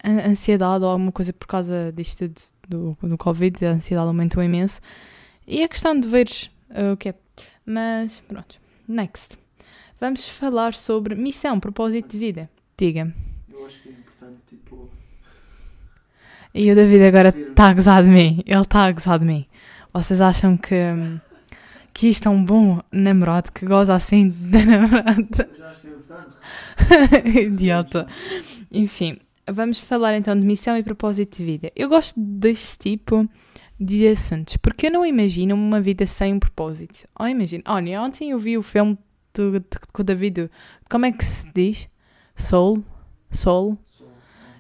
ansiedade 0.04 0.84
ou 0.84 0.90
alguma 0.90 1.12
coisa 1.12 1.32
por 1.32 1.48
causa 1.48 1.92
disto 1.96 2.30
do, 2.68 2.98
do 3.02 3.18
Covid, 3.18 3.66
a 3.66 3.72
ansiedade 3.72 4.08
aumentou 4.08 4.44
imenso. 4.44 4.82
E 5.48 5.62
é 5.62 5.68
questão 5.68 5.98
de 5.98 6.08
veres 6.08 6.50
uh, 6.72 6.94
o 6.94 6.98
que 6.98 7.10
é. 7.10 7.16
Mas 7.66 8.20
pronto, 8.28 8.60
next. 8.88 9.41
Vamos 10.02 10.28
falar 10.28 10.74
sobre 10.74 11.14
missão, 11.14 11.60
propósito 11.60 12.10
de 12.10 12.18
vida. 12.18 12.50
Diga. 12.76 13.14
Eu 13.48 13.64
acho 13.68 13.84
que 13.84 13.90
é 13.90 13.92
importante, 13.92 14.40
tipo. 14.50 14.90
E 16.56 16.72
o 16.72 16.76
David 16.76 17.04
agora 17.04 17.30
está 17.30 17.68
a 17.68 17.74
gozar 17.76 18.04
de 18.04 18.10
mim. 18.10 18.42
Ele 18.48 18.62
está 18.62 18.86
a 18.86 18.92
gozar 18.92 19.20
de 19.20 19.26
mim. 19.26 19.46
Vocês 19.94 20.20
acham 20.20 20.58
que, 20.58 20.76
que 21.94 22.08
isto 22.08 22.28
é 22.28 22.32
um 22.32 22.44
bom 22.44 22.82
namorado 22.92 23.52
que 23.52 23.64
goza 23.64 23.94
assim 23.94 24.30
da 24.30 24.66
namorada? 24.66 25.50
Eu 25.56 25.66
acho 25.68 25.82
que 25.82 25.88
é 25.88 25.92
importante. 25.92 27.38
Idiota. 27.46 28.08
Enfim, 28.72 29.20
vamos 29.48 29.80
falar 29.80 30.18
então 30.18 30.36
de 30.36 30.48
missão 30.48 30.76
e 30.76 30.82
propósito 30.82 31.38
de 31.38 31.46
vida. 31.46 31.72
Eu 31.76 31.88
gosto 31.88 32.20
deste 32.20 32.80
tipo 32.80 33.30
de 33.80 34.08
assuntos 34.08 34.58
porque 34.58 34.88
eu 34.88 34.92
não 34.92 35.06
imagino 35.06 35.54
uma 35.54 35.80
vida 35.80 36.08
sem 36.08 36.34
um 36.34 36.40
propósito. 36.40 37.08
Oh, 37.20 37.28
imagino. 37.28 37.62
Olha, 37.68 38.02
ontem 38.02 38.32
eu 38.32 38.40
vi 38.40 38.58
o 38.58 38.64
filme 38.64 38.98
do, 39.34 39.60
do, 39.60 39.66
com 39.92 40.02
o 40.02 40.06
David, 40.06 40.50
como 40.90 41.06
é 41.06 41.12
que 41.12 41.24
se 41.24 41.52
diz? 41.54 41.90
Soul? 42.36 42.84
Soul? 43.30 43.78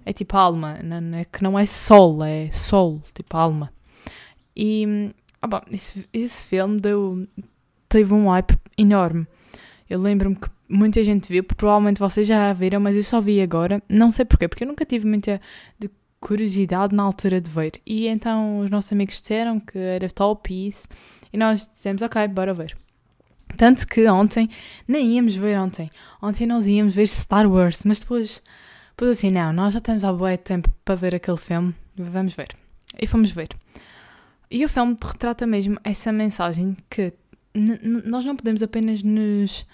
É 0.05 0.13
tipo 0.13 0.35
alma, 0.35 0.79
não, 0.81 1.17
é 1.17 1.25
que 1.25 1.43
não 1.43 1.57
é 1.57 1.65
sol, 1.65 2.23
é 2.23 2.49
sol, 2.51 3.01
tipo 3.13 3.37
alma. 3.37 3.71
E 4.55 5.13
ah, 5.41 5.47
bom, 5.47 5.61
esse, 5.71 6.07
esse 6.11 6.43
filme 6.43 6.79
deu, 6.79 7.27
teve 7.87 8.13
um 8.13 8.29
hype 8.29 8.57
enorme. 8.77 9.27
Eu 9.89 9.99
lembro-me 9.99 10.35
que 10.35 10.49
muita 10.69 11.03
gente 11.03 11.27
viu, 11.27 11.43
provavelmente 11.43 11.99
vocês 11.99 12.27
já 12.27 12.53
viram, 12.53 12.79
mas 12.79 12.95
eu 12.95 13.03
só 13.03 13.19
vi 13.19 13.41
agora. 13.41 13.81
Não 13.89 14.09
sei 14.09 14.25
porquê, 14.25 14.47
porque 14.47 14.63
eu 14.63 14.67
nunca 14.67 14.85
tive 14.85 15.07
muita 15.07 15.41
curiosidade 16.19 16.95
na 16.95 17.03
altura 17.03 17.41
de 17.41 17.49
ver. 17.49 17.73
E 17.85 18.07
então 18.07 18.59
os 18.59 18.69
nossos 18.69 18.91
amigos 18.93 19.19
disseram 19.19 19.59
que 19.59 19.77
era 19.77 20.09
top 20.09 20.53
e 20.53 20.67
isso. 20.67 20.87
E 21.33 21.37
nós 21.37 21.67
dissemos, 21.67 22.01
ok, 22.01 22.27
bora 22.27 22.53
ver. 22.53 22.77
Tanto 23.57 23.87
que 23.87 24.07
ontem, 24.07 24.49
nem 24.87 25.15
íamos 25.15 25.35
ver 25.35 25.57
ontem. 25.57 25.89
Ontem 26.21 26.45
nós 26.45 26.67
íamos 26.67 26.93
ver 26.93 27.07
Star 27.07 27.49
Wars, 27.49 27.83
mas 27.85 27.99
depois, 27.99 28.41
depois 28.91 29.11
assim, 29.11 29.29
não, 29.29 29.51
nós 29.53 29.73
já 29.73 29.81
temos 29.81 30.03
há 30.03 30.11
boa 30.13 30.37
tempo 30.37 30.69
para 30.83 30.95
ver 30.95 31.15
aquele 31.15 31.37
filme, 31.37 31.75
vamos 31.95 32.33
ver. 32.33 32.49
E 32.99 33.07
fomos 33.07 33.31
ver. 33.31 33.49
E 34.49 34.65
o 34.65 34.69
filme 34.69 34.97
retrata 35.01 35.47
mesmo 35.47 35.79
essa 35.83 36.11
mensagem 36.11 36.75
que 36.89 37.13
nós 37.53 38.25
não 38.25 38.35
podemos 38.35 38.61
apenas 38.61 39.03
nos, 39.03 39.65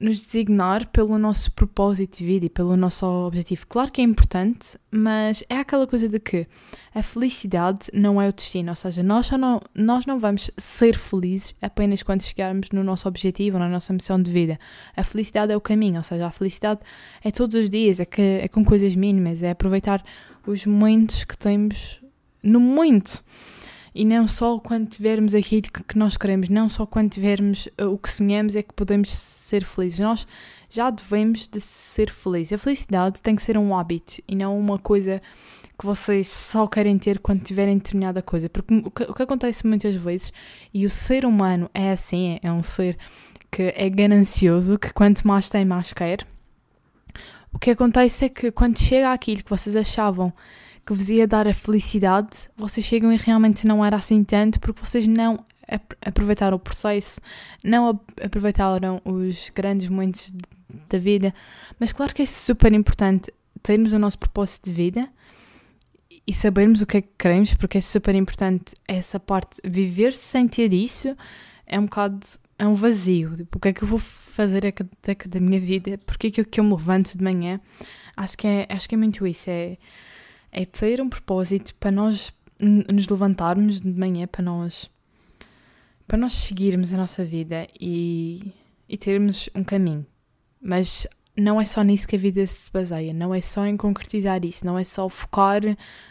nos 0.00 0.24
designar 0.24 0.86
pelo 0.88 1.18
nosso 1.18 1.50
propósito 1.52 2.18
de 2.18 2.24
vida 2.24 2.46
e 2.46 2.48
pelo 2.48 2.76
nosso 2.76 3.04
objetivo. 3.04 3.66
Claro 3.66 3.90
que 3.90 4.00
é 4.00 4.04
importante, 4.04 4.78
mas 4.90 5.42
é 5.48 5.56
aquela 5.56 5.86
coisa 5.86 6.08
de 6.08 6.20
que 6.20 6.46
a 6.94 7.02
felicidade 7.02 7.86
não 7.92 8.20
é 8.20 8.28
o 8.28 8.32
destino, 8.32 8.70
ou 8.70 8.76
seja, 8.76 9.02
nós, 9.02 9.26
só 9.26 9.36
não, 9.36 9.60
nós 9.74 10.06
não 10.06 10.18
vamos 10.18 10.50
ser 10.56 10.96
felizes 10.96 11.54
apenas 11.60 12.02
quando 12.02 12.22
chegarmos 12.22 12.70
no 12.70 12.84
nosso 12.84 13.08
objetivo, 13.08 13.58
na 13.58 13.68
nossa 13.68 13.92
missão 13.92 14.20
de 14.22 14.30
vida. 14.30 14.58
A 14.96 15.02
felicidade 15.02 15.52
é 15.52 15.56
o 15.56 15.60
caminho, 15.60 15.96
ou 15.96 16.04
seja, 16.04 16.26
a 16.26 16.30
felicidade 16.30 16.80
é 17.22 17.30
todos 17.30 17.54
os 17.56 17.68
dias, 17.68 18.00
é, 18.00 18.04
que, 18.04 18.22
é 18.22 18.48
com 18.48 18.64
coisas 18.64 18.94
mínimas, 18.94 19.42
é 19.42 19.50
aproveitar 19.50 20.04
os 20.46 20.64
momentos 20.64 21.24
que 21.24 21.36
temos 21.36 22.00
no 22.42 22.60
momento. 22.60 23.22
E 23.94 24.04
não 24.04 24.26
só 24.26 24.58
quando 24.58 24.88
tivermos 24.88 25.34
aquilo 25.34 25.62
que, 25.62 25.98
nós 25.98 26.16
queremos, 26.16 26.48
não 26.48 26.68
só 26.68 26.86
quando 26.86 27.10
tivermos 27.10 27.66
uh, 27.80 27.86
o 27.86 27.98
que 27.98 28.10
sonhamos 28.10 28.54
é 28.54 28.62
que 28.62 28.74
podemos 28.74 29.10
ser 29.10 29.64
felizes. 29.64 30.00
Nós 30.00 30.26
já 30.68 30.90
devemos 30.90 31.48
de 31.48 31.60
ser 31.60 32.10
felizes. 32.10 32.52
A 32.52 32.58
felicidade 32.58 33.20
tem 33.22 33.34
que 33.34 33.42
ser 33.42 33.56
um 33.56 33.76
hábito 33.76 34.22
e 34.28 34.36
não 34.36 34.58
uma 34.58 34.78
coisa 34.78 35.20
que 35.78 35.86
vocês 35.86 36.26
só 36.26 36.66
querem 36.66 36.98
ter 36.98 37.20
quando 37.20 37.42
tiverem 37.42 37.78
determinada 37.78 38.20
coisa. 38.20 38.48
Porque 38.48 38.74
o 38.74 38.90
que, 38.90 39.02
o 39.04 39.14
que 39.14 39.22
acontece 39.22 39.66
muitas 39.66 39.94
vezes, 39.94 40.32
e 40.74 40.84
o 40.84 40.90
ser 40.90 41.24
humano 41.24 41.70
é 41.72 41.92
assim, 41.92 42.38
é, 42.42 42.48
é 42.48 42.52
um 42.52 42.62
ser 42.62 42.98
que 43.50 43.72
é 43.74 43.88
ganancioso, 43.88 44.78
que 44.78 44.92
quanto 44.92 45.26
mais 45.26 45.48
tem, 45.48 45.64
mais 45.64 45.92
quer. 45.92 46.26
O 47.52 47.58
que 47.58 47.70
acontece 47.70 48.26
é 48.26 48.28
que 48.28 48.50
quando 48.50 48.78
chega 48.78 49.12
aquilo 49.12 49.42
que 49.42 49.50
vocês 49.50 49.74
achavam 49.74 50.32
que 50.88 50.94
vos 50.94 51.10
ia 51.10 51.26
dar 51.26 51.46
a 51.46 51.52
felicidade, 51.54 52.30
vocês 52.56 52.84
chegam 52.86 53.12
e 53.12 53.16
realmente 53.16 53.66
não 53.66 53.84
era 53.84 53.96
assim 53.96 54.24
tanto 54.24 54.58
porque 54.58 54.80
vocês 54.84 55.06
não 55.06 55.44
ap- 55.68 55.94
aproveitaram 56.00 56.56
o 56.56 56.60
processo, 56.60 57.20
não 57.62 57.88
ap- 57.88 58.10
aproveitaram 58.24 59.00
os 59.04 59.50
grandes 59.54 59.88
momentos 59.88 60.32
da 60.88 60.98
vida. 60.98 61.34
Mas 61.78 61.92
claro 61.92 62.14
que 62.14 62.22
é 62.22 62.26
super 62.26 62.72
importante 62.72 63.32
termos 63.62 63.92
o 63.92 63.98
nosso 63.98 64.18
propósito 64.18 64.64
de 64.64 64.72
vida 64.72 65.08
e 66.26 66.32
sabermos 66.32 66.80
o 66.82 66.86
que 66.86 66.96
é 66.98 67.02
que 67.02 67.08
queremos, 67.18 67.54
porque 67.54 67.78
é 67.78 67.80
super 67.80 68.14
importante 68.14 68.74
essa 68.86 69.20
parte. 69.20 69.60
Viver 69.64 70.12
sem 70.14 70.48
ter 70.48 70.72
isso 70.72 71.16
é 71.66 71.78
um 71.78 71.84
bocado. 71.84 72.20
É 72.58 72.66
um 72.66 72.74
vazio. 72.74 73.36
Tipo, 73.36 73.58
o 73.58 73.60
que 73.60 73.68
é 73.68 73.72
que 73.72 73.84
eu 73.84 73.88
vou 73.88 73.98
fazer 74.00 74.66
a 74.66 74.72
cada- 74.72 74.90
a 75.06 75.14
cada 75.14 75.38
minha 75.38 75.60
vida? 75.60 75.96
Porque 76.04 76.26
é 76.26 76.30
que 76.30 76.40
eu, 76.40 76.44
que 76.44 76.58
eu 76.58 76.64
me 76.64 76.70
levanto 76.72 77.16
de 77.16 77.22
manhã? 77.22 77.60
Acho 78.16 78.36
que 78.36 78.46
é, 78.48 78.66
acho 78.68 78.88
que 78.88 78.94
é 78.96 78.98
muito 78.98 79.24
isso. 79.26 79.48
É, 79.48 79.76
é 80.50 80.64
ter 80.64 81.00
um 81.00 81.08
propósito 81.08 81.74
para 81.76 81.90
nós 81.90 82.32
nos 82.60 83.08
levantarmos 83.08 83.80
de 83.80 83.92
manhã, 83.92 84.26
para 84.26 84.42
nós, 84.42 84.90
para 86.06 86.18
nós 86.18 86.32
seguirmos 86.32 86.92
a 86.92 86.96
nossa 86.96 87.24
vida 87.24 87.66
e, 87.80 88.52
e 88.88 88.96
termos 88.96 89.48
um 89.54 89.62
caminho. 89.62 90.04
Mas 90.60 91.06
não 91.36 91.60
é 91.60 91.64
só 91.64 91.82
nisso 91.82 92.08
que 92.08 92.16
a 92.16 92.18
vida 92.18 92.44
se 92.46 92.70
baseia, 92.70 93.12
não 93.12 93.34
é 93.34 93.40
só 93.40 93.64
em 93.64 93.76
concretizar 93.76 94.44
isso, 94.44 94.66
não 94.66 94.78
é 94.78 94.82
só 94.82 95.08
focar 95.08 95.62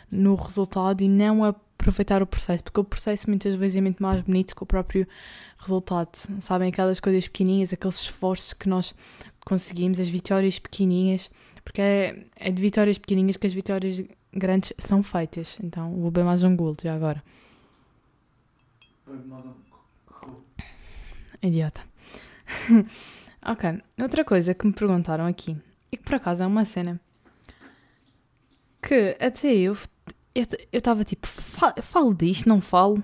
no 0.10 0.36
resultado 0.36 1.02
e 1.02 1.10
não 1.10 1.44
aproveitar 1.44 2.24
o 2.24 2.28
processo, 2.28 2.64
porque 2.64 2.80
o 2.80 2.84
processo 2.84 3.30
muitas 3.30 3.56
vezes 3.56 3.78
é 3.78 3.82
muito 3.82 4.02
mais 4.02 4.22
bonito 4.22 4.56
que 4.56 4.64
o 4.64 4.66
próprio 4.66 5.06
resultado. 5.58 6.10
Sabem, 6.40 6.70
aquelas 6.70 7.00
coisas 7.00 7.28
pequeninhas, 7.28 7.74
aqueles 7.74 8.02
esforços 8.02 8.54
que 8.54 8.70
nós 8.70 8.96
conseguimos, 9.46 10.00
as 10.00 10.10
vitórias 10.10 10.58
pequeninhas, 10.60 11.30
porque 11.64 11.82
é, 11.82 12.26
é 12.38 12.50
de 12.50 12.62
vitórias 12.62 12.98
pequeninhas 12.98 13.36
que 13.36 13.48
as 13.48 13.54
vitórias 13.54 14.02
grandes 14.34 14.74
são 14.78 15.02
feitas. 15.04 15.58
Então 15.64 15.92
vou 15.96 16.12
beber 16.12 16.26
mais 16.26 16.44
um 16.44 16.56
golo 16.56 16.76
já 16.82 16.94
agora. 16.96 17.24
Idiota. 21.42 21.82
ok, 23.46 23.82
outra 24.02 24.24
coisa 24.26 24.54
que 24.54 24.66
me 24.66 24.74
perguntaram 24.74 25.26
aqui, 25.26 25.56
e 25.92 25.98
que 25.98 26.04
por 26.04 26.16
acaso 26.16 26.44
é 26.44 26.48
uma 26.48 26.66
cena 26.66 27.00
que 28.82 29.18
até 29.20 29.54
eu 29.56 29.76
eu 30.34 30.46
estava 30.72 31.04
tipo, 31.04 31.26
fa- 31.28 31.74
falo 31.82 32.14
disto, 32.14 32.48
não 32.48 32.62
falo? 32.62 33.04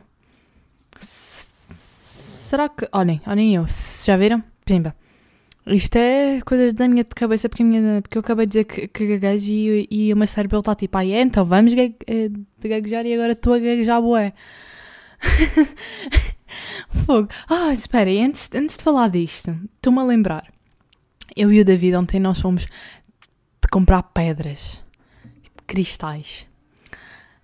Será 1.00 2.70
que. 2.70 2.88
Olhem, 2.92 3.20
olhem 3.26 3.56
eu, 3.56 3.66
já 4.06 4.16
viram? 4.16 4.44
Pimba. 4.64 4.96
Isto 5.66 5.96
é 5.96 6.42
coisas 6.42 6.74
da 6.74 6.88
minha 6.90 7.06
cabeça 7.06 7.48
porque, 7.48 7.64
minha, 7.64 8.02
porque 8.02 8.18
eu 8.18 8.20
acabei 8.20 8.46
de 8.46 8.50
dizer 8.50 8.64
que, 8.66 8.88
que 8.88 9.08
gaguejo 9.08 9.52
e, 9.52 9.88
e 9.90 10.14
o 10.14 10.18
meu 10.18 10.28
cérebro 10.28 10.60
está 10.60 10.76
tipo, 10.76 10.98
ah, 10.98 11.06
é, 11.06 11.22
então 11.22 11.46
vamos 11.46 11.74
gag, 11.74 11.96
eh, 12.06 12.30
gaguejar 12.60 13.06
e 13.06 13.14
agora 13.14 13.32
estou 13.32 13.54
a 13.54 13.60
gaguejar 13.60 14.02
bué. 14.02 14.34
Fogo. 17.06 17.30
Ah, 17.50 17.72
espera 17.72 18.10
aí, 18.10 18.22
antes, 18.22 18.50
antes 18.54 18.78
de 18.78 18.84
falar 18.84 19.10
disto, 19.10 19.58
estou-me 19.76 20.00
a 20.00 20.04
lembrar. 20.04 20.52
Eu 21.36 21.52
e 21.52 21.62
o 21.62 21.66
David 21.66 21.96
ontem 21.96 22.20
nós 22.20 22.42
fomos 22.42 22.66
de 22.66 23.68
comprar 23.72 24.04
pedras, 24.04 24.82
tipo 25.42 25.64
cristais. 25.66 26.46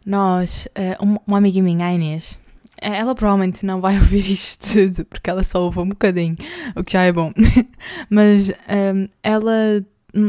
Nós, 0.06 0.68
eh, 0.76 0.98
uma, 1.00 1.38
amiga 1.38 1.62
minha, 1.62 1.88
a 1.88 1.94
Inês, 1.94 2.38
ela 2.82 3.16
provavelmente 3.16 3.66
não 3.66 3.82
vai 3.82 3.96
ouvir 4.00 4.32
isto 4.32 4.74
tudo, 4.74 5.06
porque 5.06 5.30
ela 5.30 5.44
só 5.44 5.62
ouve 5.64 5.80
um 5.80 5.90
bocadinho, 5.90 6.36
o 6.76 6.84
que 6.84 6.94
já 6.94 7.04
é 7.04 7.12
bom. 7.12 7.32
Mas 8.10 8.52
ehm, 8.68 9.08
ela, 9.24 9.86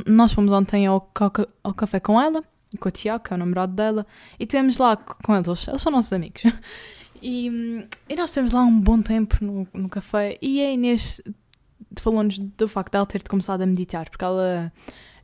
nós 0.07 0.33
fomos 0.33 0.53
ontem 0.53 0.87
ao, 0.87 1.11
ao 1.63 1.75
café 1.75 2.01
com 2.01 2.21
ela, 2.21 2.45
e 2.73 2.79
com 2.79 2.89
o 2.89 2.93
Tiago, 2.93 3.25
que 3.25 3.33
é 3.33 3.37
o 3.37 3.39
namorado 3.39 3.73
dela, 3.73 4.07
e 4.39 4.45
estivemos 4.45 4.77
lá 4.77 4.97
com 4.97 5.35
eles, 5.35 5.69
eles 5.69 5.83
são 5.83 5.93
nossos 5.93 6.13
amigos. 6.13 6.43
E, 7.23 7.51
hum, 7.51 7.87
e 8.09 8.17
nós 8.17 8.31
estivemos 8.31 8.51
lá 8.51 8.63
um 8.63 8.81
bom 8.81 9.03
tempo 9.03 9.37
no, 9.45 9.69
no 9.75 9.91
café, 9.91 10.39
e 10.41 10.63
a 10.63 10.73
Inês 10.73 11.21
falou-nos 12.01 12.39
do 12.39 12.67
facto 12.67 12.93
de 12.93 12.97
ela 12.97 13.05
ter 13.05 13.23
começado 13.29 13.61
a 13.61 13.67
meditar, 13.67 14.09
porque 14.09 14.25
ela, 14.25 14.73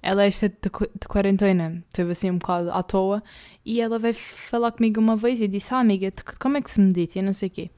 ela 0.06 0.24
esta 0.24 0.48
de, 0.48 0.56
de 1.00 1.08
quarentena 1.08 1.82
esteve 1.88 2.12
assim 2.12 2.30
um 2.30 2.38
bocado 2.38 2.70
à 2.70 2.82
toa, 2.82 3.22
e 3.64 3.80
ela 3.80 3.98
veio 3.98 4.14
falar 4.14 4.72
comigo 4.72 5.00
uma 5.00 5.16
vez 5.16 5.40
e 5.40 5.48
disse, 5.48 5.74
ah 5.74 5.78
amiga, 5.80 6.10
tu- 6.10 6.24
como 6.38 6.56
é 6.56 6.62
que 6.62 6.70
se 6.70 6.80
medita? 6.80 7.18
E 7.18 7.22
não 7.22 7.32
sei 7.32 7.48
o 7.48 7.50
quê. 7.50 7.70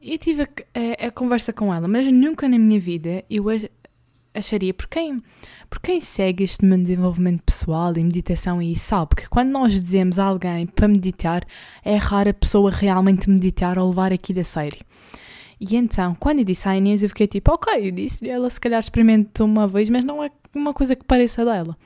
E 0.00 0.18
tive 0.18 0.42
a, 0.42 0.46
a- 0.46 1.06
a 1.08 1.10
conversa 1.10 1.52
com 1.52 1.72
ela, 1.72 1.86
mas 1.86 2.06
nunca 2.10 2.48
na 2.48 2.58
minha 2.58 2.80
vida 2.80 3.22
eu 3.30 3.48
ach- 3.48 3.68
acharia, 4.34 4.72
por 4.72 4.88
quem, 4.88 5.22
por 5.68 5.78
quem 5.80 6.00
segue 6.00 6.42
este 6.42 6.64
meu 6.64 6.78
desenvolvimento 6.78 7.42
pessoal 7.42 7.92
e 7.96 8.02
meditação 8.02 8.62
e 8.62 8.74
sabe 8.74 9.14
que 9.16 9.28
quando 9.28 9.50
nós 9.50 9.72
dizemos 9.80 10.18
a 10.18 10.24
alguém 10.24 10.66
para 10.66 10.88
meditar, 10.88 11.44
é 11.84 11.96
raro 11.96 12.30
a 12.30 12.34
pessoa 12.34 12.70
realmente 12.70 13.28
meditar 13.28 13.78
ou 13.78 13.90
levar 13.90 14.10
aquilo 14.12 14.40
a 14.40 14.44
sério. 14.44 14.80
E 15.64 15.76
então, 15.76 16.16
quando 16.18 16.40
eu 16.40 16.44
disse 16.44 16.68
à 16.68 16.76
Inês, 16.76 17.04
eu 17.04 17.08
fiquei 17.08 17.28
tipo, 17.28 17.52
ok, 17.52 17.86
eu 17.88 17.92
disse 17.92 18.28
ela 18.28 18.50
se 18.50 18.58
calhar 18.60 18.80
experimentou 18.80 19.46
uma 19.46 19.68
vez, 19.68 19.88
mas 19.88 20.02
não 20.02 20.20
é 20.20 20.28
uma 20.52 20.74
coisa 20.74 20.96
que 20.96 21.04
pareça 21.04 21.44
dela. 21.44 21.76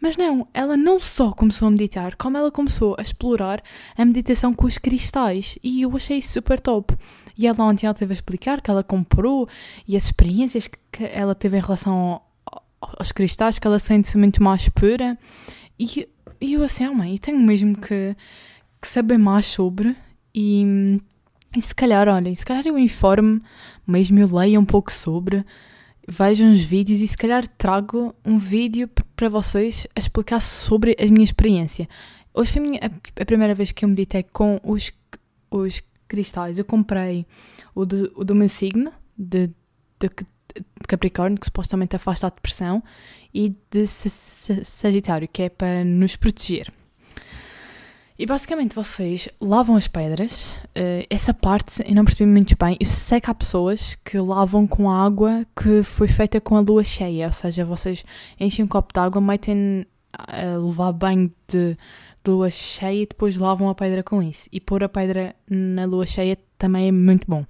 Mas 0.00 0.16
não, 0.16 0.48
ela 0.54 0.78
não 0.78 0.98
só 0.98 1.32
começou 1.32 1.68
a 1.68 1.70
meditar, 1.70 2.16
como 2.16 2.38
ela 2.38 2.50
começou 2.50 2.96
a 2.98 3.02
explorar 3.02 3.62
a 3.94 4.04
meditação 4.04 4.54
com 4.54 4.64
os 4.66 4.78
cristais. 4.78 5.58
E 5.62 5.82
eu 5.82 5.94
achei 5.94 6.22
super 6.22 6.58
top. 6.58 6.96
E 7.36 7.46
ela 7.46 7.64
ontem 7.64 7.84
ela 7.84 7.94
teve 7.94 8.12
a 8.12 8.14
explicar 8.14 8.62
que 8.62 8.70
ela 8.70 8.82
comprou 8.82 9.46
e 9.86 9.94
as 9.94 10.04
experiências 10.04 10.66
que 10.66 11.04
ela 11.04 11.34
teve 11.34 11.58
em 11.58 11.60
relação 11.60 12.22
ao- 12.46 12.62
aos 12.80 13.12
cristais, 13.12 13.58
que 13.58 13.66
ela 13.66 13.78
sente-se 13.78 14.16
muito 14.16 14.42
mais 14.42 14.70
pura. 14.70 15.18
E, 15.78 16.08
e 16.40 16.54
eu 16.54 16.62
assim, 16.62 16.84
ah 16.84 16.92
mãe, 16.94 17.12
eu 17.12 17.18
tenho 17.18 17.38
mesmo 17.38 17.76
que, 17.76 18.16
que 18.80 18.88
saber 18.88 19.18
mais 19.18 19.44
sobre 19.46 19.94
e, 20.34 20.98
e 21.56 21.60
se 21.60 21.74
calhar, 21.74 22.08
olha, 22.08 22.34
se 22.34 22.44
calhar 22.44 22.66
eu 22.66 22.78
informo, 22.78 23.40
mesmo 23.86 24.18
eu 24.18 24.34
leio 24.34 24.60
um 24.60 24.64
pouco 24.64 24.92
sobre, 24.92 25.44
vejo 26.06 26.44
uns 26.44 26.60
vídeos 26.62 27.00
e 27.00 27.08
se 27.08 27.16
calhar 27.16 27.46
trago 27.46 28.14
um 28.24 28.36
vídeo 28.38 28.88
para 29.16 29.28
vocês 29.28 29.86
a 29.96 29.98
explicar 29.98 30.40
sobre 30.40 30.96
a 30.98 31.04
minha 31.06 31.24
experiência. 31.24 31.88
Hoje 32.34 32.52
foi 32.52 32.62
a, 33.20 33.24
primeira 33.24 33.54
vez 33.54 33.72
que 33.72 33.84
eu 33.84 33.88
meditei 33.88 34.22
com 34.22 34.60
os, 34.62 34.92
os 35.50 35.82
cristais. 36.06 36.58
Eu 36.58 36.64
comprei 36.64 37.26
o 37.74 37.84
do, 37.84 38.12
o 38.14 38.24
do 38.24 38.34
meu 38.34 38.48
signo, 38.48 38.92
de, 39.16 39.48
de, 39.48 39.54
de 40.00 40.86
Capricórnio, 40.86 41.38
que 41.38 41.46
supostamente 41.46 41.96
afasta 41.96 42.26
a 42.26 42.30
depressão, 42.30 42.82
e 43.34 43.54
de 43.70 43.86
Sa- 43.86 44.08
Sa- 44.08 44.64
Sagitário, 44.64 45.28
que 45.28 45.42
é 45.42 45.48
para 45.48 45.84
nos 45.84 46.14
proteger. 46.16 46.72
E 48.18 48.26
basicamente 48.26 48.74
vocês 48.74 49.28
lavam 49.40 49.76
as 49.76 49.86
pedras. 49.86 50.58
eh, 50.74 51.06
essa 51.08 51.32
parte 51.32 51.84
eu 51.88 51.94
não 51.94 52.04
percebi 52.04 52.28
muito 52.28 52.56
bem. 52.58 52.76
Eu 52.80 52.86
sei 52.86 53.20
que 53.20 53.30
há 53.30 53.34
pessoas 53.34 53.94
que 53.94 54.18
lavam 54.18 54.66
com 54.66 54.90
água 54.90 55.46
que 55.54 55.84
foi 55.84 56.08
feita 56.08 56.40
com 56.40 56.56
a 56.56 56.60
lua 56.60 56.82
cheia. 56.82 57.26
Ou 57.26 57.32
seja, 57.32 57.64
vocês 57.64 58.04
enchem 58.40 58.64
um 58.64 58.68
copo 58.68 58.92
de 58.92 58.98
água, 58.98 59.20
metem 59.20 59.86
a 60.12 60.56
levar 60.56 60.90
banho 60.92 61.30
de, 61.46 61.76
de 62.24 62.30
lua 62.30 62.50
cheia 62.50 63.02
e 63.02 63.06
depois 63.06 63.36
lavam 63.36 63.68
a 63.68 63.74
pedra 63.74 64.02
com 64.02 64.20
isso. 64.20 64.48
E 64.50 64.60
pôr 64.60 64.82
a 64.82 64.88
pedra 64.88 65.36
na 65.48 65.84
lua 65.84 66.04
cheia 66.04 66.36
também 66.58 66.88
é 66.88 66.92
muito 66.92 67.24
bom. 67.28 67.44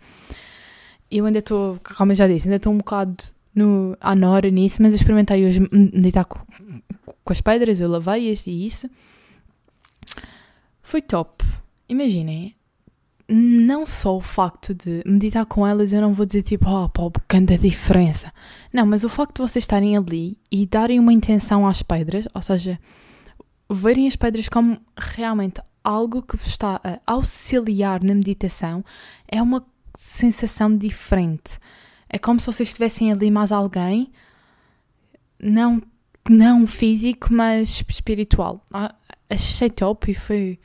Eu 1.10 1.24
ainda 1.24 1.38
estou, 1.38 1.80
como 1.96 2.12
eu 2.12 2.16
já 2.16 2.28
disse, 2.28 2.46
ainda 2.46 2.56
estou 2.56 2.74
um 2.74 2.78
bocado 2.78 3.16
no, 3.54 3.96
à 3.98 4.14
nora 4.14 4.50
nisso, 4.50 4.82
mas 4.82 4.90
eu 4.90 4.96
experimentei 4.96 5.46
hoje 5.46 5.66
meditar 5.72 6.26
com, 6.26 6.40
com 7.24 7.32
as 7.32 7.40
pedras, 7.40 7.80
eu 7.80 7.88
lavei-as 7.88 8.46
e 8.46 8.66
isso. 8.66 8.86
Foi 10.88 11.02
top. 11.02 11.44
Imaginem, 11.86 12.56
não 13.28 13.86
só 13.86 14.16
o 14.16 14.22
facto 14.22 14.72
de 14.72 15.02
meditar 15.04 15.44
com 15.44 15.66
elas, 15.66 15.92
eu 15.92 16.00
não 16.00 16.14
vou 16.14 16.24
dizer 16.24 16.40
tipo, 16.40 16.66
oh, 16.66 16.88
pô, 16.88 17.12
grande 17.28 17.58
diferença. 17.58 18.32
Não, 18.72 18.86
mas 18.86 19.04
o 19.04 19.08
facto 19.10 19.34
de 19.34 19.42
vocês 19.42 19.64
estarem 19.64 19.98
ali 19.98 20.38
e 20.50 20.64
darem 20.64 20.98
uma 20.98 21.12
intenção 21.12 21.66
às 21.66 21.82
pedras, 21.82 22.26
ou 22.32 22.40
seja, 22.40 22.80
verem 23.70 24.08
as 24.08 24.16
pedras 24.16 24.48
como 24.48 24.80
realmente 24.96 25.60
algo 25.84 26.22
que 26.22 26.38
vos 26.38 26.46
está 26.46 26.80
a 26.82 26.98
auxiliar 27.06 28.02
na 28.02 28.14
meditação, 28.14 28.82
é 29.30 29.42
uma 29.42 29.62
sensação 29.94 30.74
diferente. 30.74 31.58
É 32.08 32.18
como 32.18 32.40
se 32.40 32.46
vocês 32.46 32.70
estivessem 32.70 33.12
ali 33.12 33.30
mais 33.30 33.52
alguém, 33.52 34.10
não, 35.38 35.82
não 36.30 36.66
físico, 36.66 37.28
mas 37.30 37.84
espiritual. 37.86 38.64
Achei 39.30 39.70
top 39.70 40.10
e 40.10 40.14
foi 40.14 40.58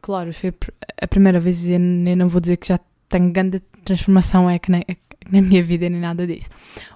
claro, 0.00 0.32
foi 0.32 0.52
a 1.00 1.06
primeira 1.08 1.40
vez 1.40 1.64
e 1.64 1.72
eu 1.72 1.80
não 2.16 2.28
vou 2.28 2.40
dizer 2.40 2.56
que 2.56 2.68
já 2.68 2.78
tenho 3.08 3.30
grande 3.30 3.60
transformação 3.84 4.48
é 4.48 4.58
que 4.58 4.70
na, 4.70 4.78
é 4.78 4.96
na 5.30 5.40
minha 5.40 5.62
vida 5.62 5.88
nem 5.88 6.00
nada 6.00 6.26
disso. 6.26 6.48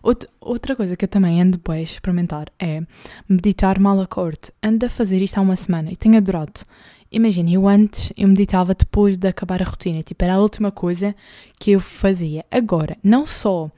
Outra, 0.02 0.28
outra 0.40 0.76
coisa 0.76 0.96
que 0.96 1.04
eu 1.04 1.08
também 1.08 1.40
ando 1.40 1.60
bem 1.66 1.78
a 1.78 1.82
experimentar 1.82 2.48
é 2.58 2.82
meditar 3.28 3.78
mal 3.78 4.00
acorde. 4.00 4.52
Ando 4.62 4.87
a 4.87 4.88
fazer 4.88 5.20
isto 5.22 5.38
há 5.38 5.40
uma 5.40 5.56
semana 5.56 5.90
e 5.90 5.96
tenho 5.96 6.16
adorado. 6.16 6.60
Imagina, 7.10 7.50
eu 7.50 7.66
antes 7.66 8.12
eu 8.16 8.28
meditava 8.28 8.75
depois 8.75 9.16
de 9.16 9.28
acabar 9.28 9.62
a 9.62 9.64
rotina, 9.64 10.02
tipo, 10.02 10.22
era 10.22 10.34
a 10.34 10.40
última 10.40 10.70
coisa 10.70 11.14
que 11.58 11.70
eu 11.70 11.80
fazia. 11.80 12.44
Agora, 12.50 12.98
não 13.02 13.26
só 13.26 13.70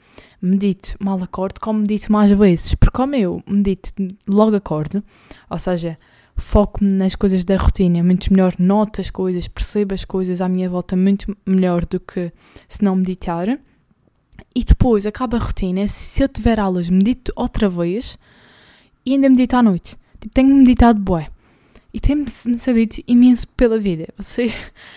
medito 0.43 0.97
mal 0.99 1.23
acorde, 1.23 1.61
como 1.61 1.81
medito 1.81 2.11
mais 2.11 2.33
vezes, 2.33 2.75
porque 2.75 2.97
como 2.97 3.15
eu 3.15 3.43
medito 3.47 3.93
logo 4.27 4.57
acorde, 4.57 5.01
ou 5.49 5.59
seja, 5.59 5.97
foco-me 6.41 6.93
nas 6.93 7.15
coisas 7.15 7.45
da 7.45 7.57
rotina, 7.57 8.03
muito 8.03 8.33
melhor 8.33 8.55
noto 8.59 9.01
as 9.01 9.11
coisas, 9.11 9.47
percebo 9.49 9.95
as 9.95 10.05
coisas 10.05 10.41
à 10.41 10.49
minha 10.49 10.69
volta 10.69 10.97
muito 10.97 11.37
melhor 11.47 11.85
do 11.85 12.01
que 12.01 12.33
se 12.69 12.83
não 12.83 12.97
meditar. 12.97 13.59
E 14.55 14.65
depois 14.65 15.07
acaba 15.07 15.37
a 15.37 15.41
rotina, 15.41 15.87
se 15.87 16.23
eu 16.23 16.29
tiver 16.29 16.59
aulas, 16.59 16.91
medito 16.91 17.33
outra 17.37 17.69
vez 17.69 18.19
e 19.05 19.13
ainda 19.13 19.29
medito 19.29 19.57
à 19.57 19.63
noite. 19.63 19.97
Tipo, 20.21 20.35
tenho 20.35 20.55
meditado 20.55 20.99
bué. 21.01 21.29
E 21.93 22.01
tenho-me 22.01 22.29
sabido 22.29 22.97
imenso 23.07 23.49
pela 23.49 23.79
vida. 23.79 24.09
Vocês 24.17 24.55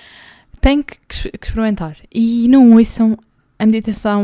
têm 0.61 0.83
que, 0.83 0.97
que 1.07 1.47
experimentar. 1.47 1.97
E 2.13 2.47
não 2.47 2.73
ouçam 2.73 3.17
a 3.63 3.65
meditação 3.65 4.21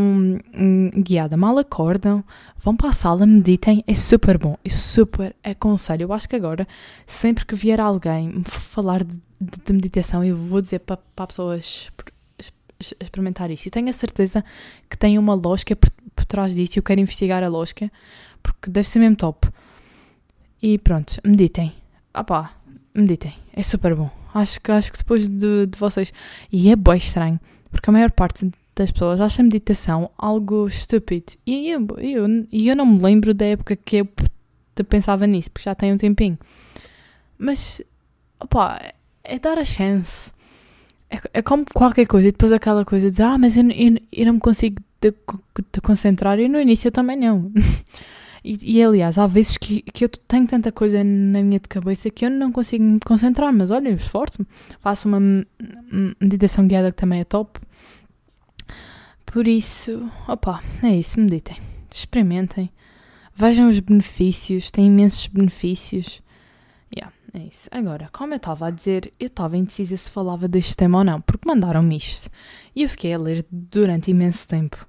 hum, 0.53 0.89
guiada. 0.97 1.37
Mal 1.37 1.57
acordam, 1.57 2.21
vão 2.57 2.75
para 2.75 2.89
a 2.89 2.93
sala, 2.93 3.25
meditem, 3.25 3.81
é 3.87 3.93
super 3.93 4.37
bom, 4.37 4.57
é 4.65 4.69
super 4.69 5.33
aconselho. 5.41 6.03
Eu 6.03 6.13
acho 6.13 6.27
que 6.27 6.35
agora, 6.35 6.67
sempre 7.07 7.45
que 7.45 7.55
vier 7.55 7.79
alguém 7.79 8.43
falar 8.43 9.01
de, 9.01 9.17
de, 9.39 9.73
meditação, 9.73 10.25
eu 10.25 10.35
vou 10.35 10.61
dizer 10.61 10.79
para, 10.79 10.97
para 11.15 11.27
pessoas 11.27 11.89
experimentar 12.99 13.49
isso. 13.49 13.69
Eu 13.69 13.71
tenho 13.71 13.87
a 13.87 13.93
certeza 13.93 14.43
que 14.89 14.97
tem 14.97 15.17
uma 15.17 15.35
lógica 15.35 15.73
por, 15.73 15.89
por 16.13 16.25
trás 16.25 16.53
disso 16.53 16.77
e 16.77 16.79
eu 16.79 16.83
quero 16.83 16.99
investigar 16.99 17.41
a 17.41 17.47
lógica, 17.47 17.89
porque 18.43 18.69
deve 18.69 18.89
ser 18.89 18.99
mesmo 18.99 19.15
top. 19.15 19.47
E 20.61 20.77
pronto, 20.77 21.15
meditem. 21.23 21.73
Ah 22.13 22.51
meditem, 22.93 23.33
é 23.53 23.63
super 23.63 23.95
bom. 23.95 24.11
Acho 24.33 24.59
que, 24.59 24.69
acho 24.69 24.91
que 24.91 24.97
depois 24.97 25.29
de, 25.29 25.65
de 25.65 25.79
vocês. 25.79 26.11
E 26.51 26.69
é 26.69 26.75
bem 26.75 26.97
estranho, 26.97 27.39
porque 27.71 27.89
a 27.89 27.93
maior 27.93 28.11
parte 28.11 28.51
das 28.79 28.91
pessoas 28.91 29.19
acha 29.19 29.43
meditação 29.43 30.09
algo 30.17 30.65
estúpido. 30.65 31.33
E 31.45 31.69
eu, 31.69 31.85
eu, 31.97 32.27
eu 32.51 32.75
não 32.75 32.85
me 32.85 33.01
lembro 33.01 33.33
da 33.33 33.45
época 33.45 33.75
que 33.75 33.97
eu 33.97 34.07
pensava 34.85 35.27
nisso, 35.27 35.51
porque 35.51 35.65
já 35.65 35.75
tem 35.75 35.91
um 35.91 35.97
tempinho. 35.97 36.37
Mas, 37.37 37.81
opá, 38.39 38.79
é 39.21 39.37
dar 39.37 39.57
a 39.57 39.65
chance. 39.65 40.31
É, 41.09 41.19
é 41.33 41.41
como 41.41 41.65
qualquer 41.73 42.07
coisa, 42.07 42.29
e 42.29 42.31
depois 42.31 42.53
aquela 42.53 42.85
coisa 42.85 43.11
de, 43.11 43.21
ah, 43.21 43.37
mas 43.37 43.57
eu, 43.57 43.69
eu, 43.69 43.97
eu 44.13 44.25
não 44.27 44.33
me 44.33 44.39
consigo 44.39 44.81
te 45.01 45.81
concentrar, 45.81 46.39
e 46.39 46.47
no 46.47 46.59
início 46.59 46.87
eu 46.87 46.91
também 46.93 47.17
não. 47.17 47.51
e, 48.41 48.77
e, 48.77 48.81
aliás, 48.81 49.17
há 49.17 49.27
vezes 49.27 49.57
que, 49.57 49.81
que 49.81 50.05
eu 50.05 50.09
tenho 50.09 50.47
tanta 50.47 50.71
coisa 50.71 51.03
na 51.03 51.43
minha 51.43 51.59
cabeça 51.59 52.09
que 52.09 52.25
eu 52.25 52.29
não 52.29 52.49
consigo 52.49 52.83
me 52.83 52.99
concentrar, 53.01 53.51
mas 53.51 53.71
olha, 53.71 53.89
eu 53.89 53.95
esforço-me, 53.95 54.47
faço 54.79 55.09
uma 55.09 55.19
meditação 56.21 56.65
guiada 56.65 56.93
que 56.93 56.97
também 56.97 57.19
é 57.19 57.25
top, 57.25 57.59
por 59.31 59.47
isso, 59.47 60.11
opa, 60.27 60.63
é 60.81 60.95
isso, 60.95 61.19
meditem. 61.19 61.57
Experimentem. 61.91 62.71
Vejam 63.33 63.69
os 63.69 63.79
benefícios, 63.79 64.71
tem 64.71 64.87
imensos 64.87 65.27
benefícios. 65.27 66.21
Yeah, 66.95 67.13
é 67.33 67.39
isso. 67.39 67.69
Agora, 67.71 68.09
como 68.11 68.33
eu 68.33 68.37
estava 68.37 68.67
a 68.67 68.71
dizer, 68.71 69.11
eu 69.19 69.27
estava 69.27 69.55
indecisa 69.55 69.95
se 69.95 70.09
falava 70.09 70.47
deste 70.47 70.75
tema 70.75 70.97
ou 70.97 71.03
não, 71.03 71.21
porque 71.21 71.47
mandaram-me 71.47 71.95
isto. 71.95 72.29
E 72.75 72.81
eu 72.81 72.89
fiquei 72.89 73.13
a 73.13 73.19
ler 73.19 73.45
durante 73.51 74.09
imenso 74.09 74.47
tempo. 74.47 74.83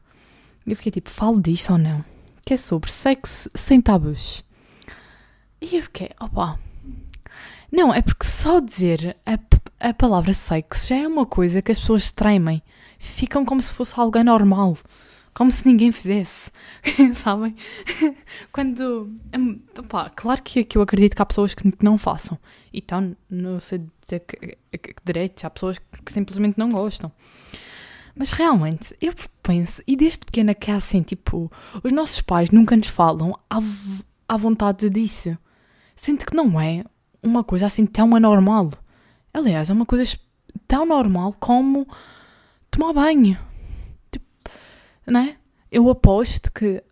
Eu 0.66 0.74
fiquei 0.74 0.92
tipo, 0.92 1.10
falo 1.10 1.38
disto 1.38 1.72
ou 1.72 1.78
não? 1.78 2.02
Que 2.46 2.54
é 2.54 2.56
sobre 2.56 2.90
sexo 2.90 3.50
sem 3.54 3.78
tabus. 3.80 4.42
E 5.60 5.76
eu 5.76 5.82
fiquei, 5.82 6.10
opa. 6.18 6.58
Não, 7.70 7.92
é 7.92 8.00
porque 8.00 8.24
só 8.24 8.58
dizer 8.58 9.16
a, 9.26 9.38
a 9.88 9.92
palavra 9.92 10.32
sexo 10.32 10.88
já 10.88 10.96
é 10.96 11.06
uma 11.06 11.26
coisa 11.26 11.60
que 11.60 11.70
as 11.70 11.78
pessoas 11.78 12.10
tremem 12.10 12.62
ficam 13.00 13.44
como 13.44 13.60
se 13.60 13.72
fosse 13.72 13.98
algo 13.98 14.16
anormal. 14.18 14.76
Como 15.32 15.50
se 15.50 15.66
ninguém 15.66 15.90
fizesse. 15.90 16.50
Sabem? 17.14 17.56
Quando. 18.52 19.10
Hum, 19.36 19.60
Opa, 19.78 20.10
claro 20.10 20.42
que, 20.42 20.62
que 20.64 20.76
eu 20.76 20.82
acredito 20.82 21.16
que 21.16 21.22
há 21.22 21.26
pessoas 21.26 21.54
que 21.54 21.72
não 21.82 21.96
façam. 21.96 22.38
Então, 22.72 23.16
não 23.28 23.60
sei 23.60 23.86
dizer 24.04 24.20
que, 24.20 24.56
que, 24.78 24.94
direitos. 25.04 25.44
Há 25.44 25.50
pessoas 25.50 25.78
que 25.78 26.12
simplesmente 26.12 26.58
não 26.58 26.68
gostam. 26.68 27.10
Mas 28.14 28.32
realmente, 28.32 28.94
eu 29.00 29.14
penso, 29.42 29.80
e 29.86 29.96
desde 29.96 30.18
pequena 30.18 30.52
que 30.52 30.70
é 30.70 30.74
assim, 30.74 31.00
tipo, 31.00 31.50
os 31.82 31.92
nossos 31.92 32.20
pais 32.20 32.50
nunca 32.50 32.76
nos 32.76 32.88
falam 32.88 33.38
à, 33.48 33.58
à 34.28 34.36
vontade 34.36 34.90
disso. 34.90 35.38
Sinto 35.94 36.26
que 36.26 36.34
não 36.34 36.60
é 36.60 36.84
uma 37.22 37.44
coisa 37.44 37.66
assim 37.66 37.86
tão 37.86 38.14
anormal. 38.16 38.72
Aliás, 39.32 39.70
é 39.70 39.72
uma 39.72 39.86
coisa 39.86 40.04
tão 40.66 40.84
normal 40.84 41.34
como 41.38 41.86
tomar 42.70 42.92
banho. 42.92 43.38
Tipo, 44.10 44.24
não 45.06 45.20
é? 45.20 45.36
Eu 45.70 45.88
aposto 45.88 46.52
que 46.52 46.82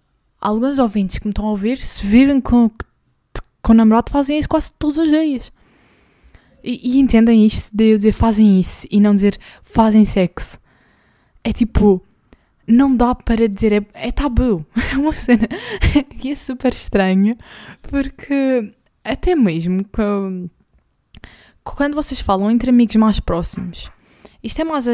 alguns 0.41 0.79
ouvintes 0.79 1.19
que 1.19 1.27
me 1.27 1.31
estão 1.31 1.47
a 1.47 1.51
ouvir, 1.51 1.79
se 1.79 2.05
vivem 2.05 2.41
com, 2.41 2.71
com 3.63 3.73
o 3.73 3.75
namorado, 3.75 4.11
fazem 4.11 4.39
isso 4.39 4.49
quase 4.49 4.73
todos 4.79 4.99
os 4.99 5.11
dias. 5.11 5.53
E, 6.63 6.97
e 6.97 6.99
entendem 6.99 7.45
isto 7.45 7.75
de 7.75 7.93
eu 7.93 7.97
dizer 7.97 8.13
fazem 8.13 8.61
isso 8.61 8.87
e 8.91 9.01
não 9.01 9.15
dizer 9.15 9.39
fazem 9.63 10.05
sexo. 10.05 10.59
É 11.43 11.53
tipo, 11.53 12.03
não 12.67 12.95
dá 12.95 13.15
para 13.15 13.49
dizer, 13.49 13.73
é, 13.73 13.87
é 13.95 14.13
tabu. 14.13 14.65
É 14.93 14.97
uma 14.97 15.15
cena 15.15 15.47
que 16.19 16.31
é 16.31 16.35
super 16.35 16.73
estranho, 16.73 17.37
porque 17.83 18.73
até 19.05 19.35
mesmo 19.37 19.85
com, 19.93 20.49
quando 21.63 21.95
vocês 21.95 22.21
falam 22.21 22.51
entre 22.51 22.71
amigos 22.71 22.97
mais 22.97 23.21
próximos, 23.21 23.91
isto 24.43 24.61
é 24.61 24.65
mais 24.65 24.89
a, 24.89 24.93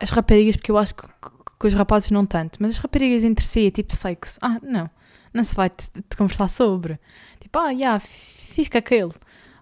as 0.00 0.10
raparigas, 0.10 0.56
porque 0.56 0.70
eu 0.70 0.78
acho 0.78 0.94
que, 0.94 1.06
que, 1.06 1.66
os 1.66 1.74
rapazes 1.74 2.10
não 2.10 2.24
tanto, 2.24 2.58
mas 2.60 2.72
as 2.72 2.78
raparigas 2.78 3.22
entre 3.22 3.44
si 3.44 3.66
é 3.66 3.70
tipo 3.70 3.94
sexo. 3.94 4.38
Ah, 4.40 4.58
não, 4.62 4.90
não 5.32 5.44
se 5.44 5.54
vai 5.54 5.68
te, 5.68 5.88
te 5.90 6.16
conversar 6.16 6.48
sobre. 6.48 6.98
Tipo, 7.40 7.58
ah, 7.58 7.72
já, 7.72 7.78
yeah, 7.78 8.00
fiz 8.00 8.68
com 8.68 8.78
aquele. 8.78 9.12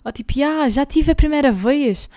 Ou 0.05 0.13
tipo, 0.13 0.33
ah, 0.35 0.39
yeah, 0.39 0.71
já 0.71 0.87
tive 0.87 1.11
a 1.11 1.15
primeira 1.15 1.51
vez. 1.51 2.09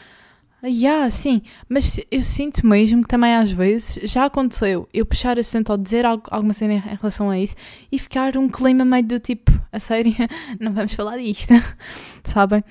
Ah, 0.64 0.68
yeah, 0.68 1.10
sim, 1.10 1.42
mas 1.68 2.00
eu 2.12 2.22
sinto 2.22 2.66
mesmo 2.66 3.02
que 3.02 3.08
também 3.08 3.34
às 3.34 3.52
vezes 3.52 4.12
já 4.12 4.26
aconteceu 4.26 4.88
eu 4.94 5.04
puxar 5.08 5.40
assunto 5.40 5.72
ou 5.72 5.78
dizer 5.78 6.06
algo, 6.06 6.24
alguma 6.30 6.54
cena 6.54 6.74
em 6.74 6.96
relação 6.96 7.32
a 7.32 7.40
isso 7.40 7.56
e 7.92 7.98
ficar 7.98 8.38
um 8.38 8.48
clima 8.48 8.86
meio 8.86 9.04
do 9.04 9.20
tipo, 9.20 9.52
a 9.72 9.80
sério, 9.80 10.14
não 10.62 10.72
vamos 10.72 10.94
falar 10.94 11.18
disto, 11.18 11.52
sabem? 12.24 12.64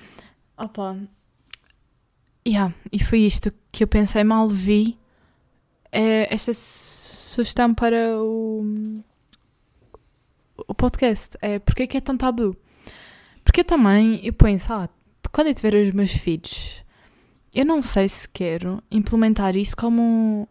Opa, 0.57 0.97
yeah, 2.47 2.73
e 2.93 3.03
foi 3.03 3.21
isto 3.21 3.53
que 3.73 3.83
eu 3.83 3.89
pensei, 3.89 4.23
mal 4.23 4.49
vi 4.49 5.00
é 5.93 6.33
esta 6.33 6.53
sugestão 6.55 7.75
para 7.75 8.19
o, 8.19 9.03
o 10.67 10.75
podcast. 10.75 11.37
É 11.41 11.59
porque 11.59 11.85
é 11.85 11.87
que 11.87 11.97
é 11.97 12.01
tão 12.01 12.17
tabu? 12.17 12.57
Porque 13.45 13.61
eu 13.61 13.65
também, 13.65 14.21
eu 14.25 14.33
penso, 14.33 14.73
ah, 14.73 14.89
quando 15.33 15.49
eu 15.49 15.55
tiver 15.55 15.75
os 15.75 15.91
meus 15.93 16.13
filhos, 16.13 16.85
eu 17.55 17.65
não 17.65 17.83
sei 17.83 18.09
se 18.09 18.29
quero 18.29 18.83
implementar 18.91 19.57
isso 19.57 19.77
como 19.77 20.49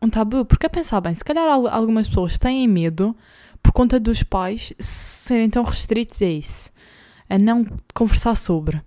um, 0.00 0.08
tabu. 0.08 0.44
Porque 0.44 0.66
a 0.66 0.70
pensar 0.70 1.00
bem, 1.00 1.14
se 1.14 1.24
calhar 1.24 1.46
algumas 1.46 2.08
pessoas 2.08 2.38
têm 2.38 2.66
medo 2.66 3.16
por 3.62 3.72
conta 3.72 4.00
dos 4.00 4.22
pais 4.22 4.72
serem 4.78 5.48
tão 5.48 5.62
restritos 5.62 6.20
a 6.22 6.26
isso, 6.26 6.70
a 7.28 7.38
não 7.38 7.66
conversar 7.94 8.34
sobre. 8.34 8.82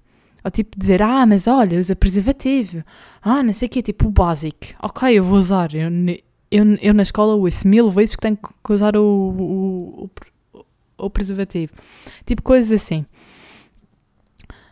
Ou 0.46 0.52
tipo 0.52 0.80
dizer, 0.80 1.02
ah, 1.02 1.26
mas 1.26 1.48
olha, 1.48 1.80
usa 1.80 1.96
preservativo. 1.96 2.84
Ah, 3.20 3.42
não 3.42 3.52
sei 3.52 3.68
o 3.68 3.72
quê, 3.72 3.82
tipo 3.82 4.08
o 4.08 4.12
básico. 4.12 4.68
Ok, 4.80 5.18
eu 5.18 5.24
vou 5.24 5.40
usar. 5.40 5.74
Eu, 5.74 5.90
eu, 6.52 6.76
eu 6.84 6.94
na 6.94 7.02
escola 7.02 7.34
ouço 7.34 7.68
mil 7.68 7.90
vezes 7.90 8.16
que 8.16 8.22
tenho 8.22 8.38
que 8.38 8.72
usar 8.72 8.96
o, 8.96 9.02
o, 9.02 10.12
o, 10.54 10.66
o 11.00 11.10
preservativo. 11.10 11.74
Tipo 12.28 12.44
coisas 12.44 12.72
assim. 12.80 13.08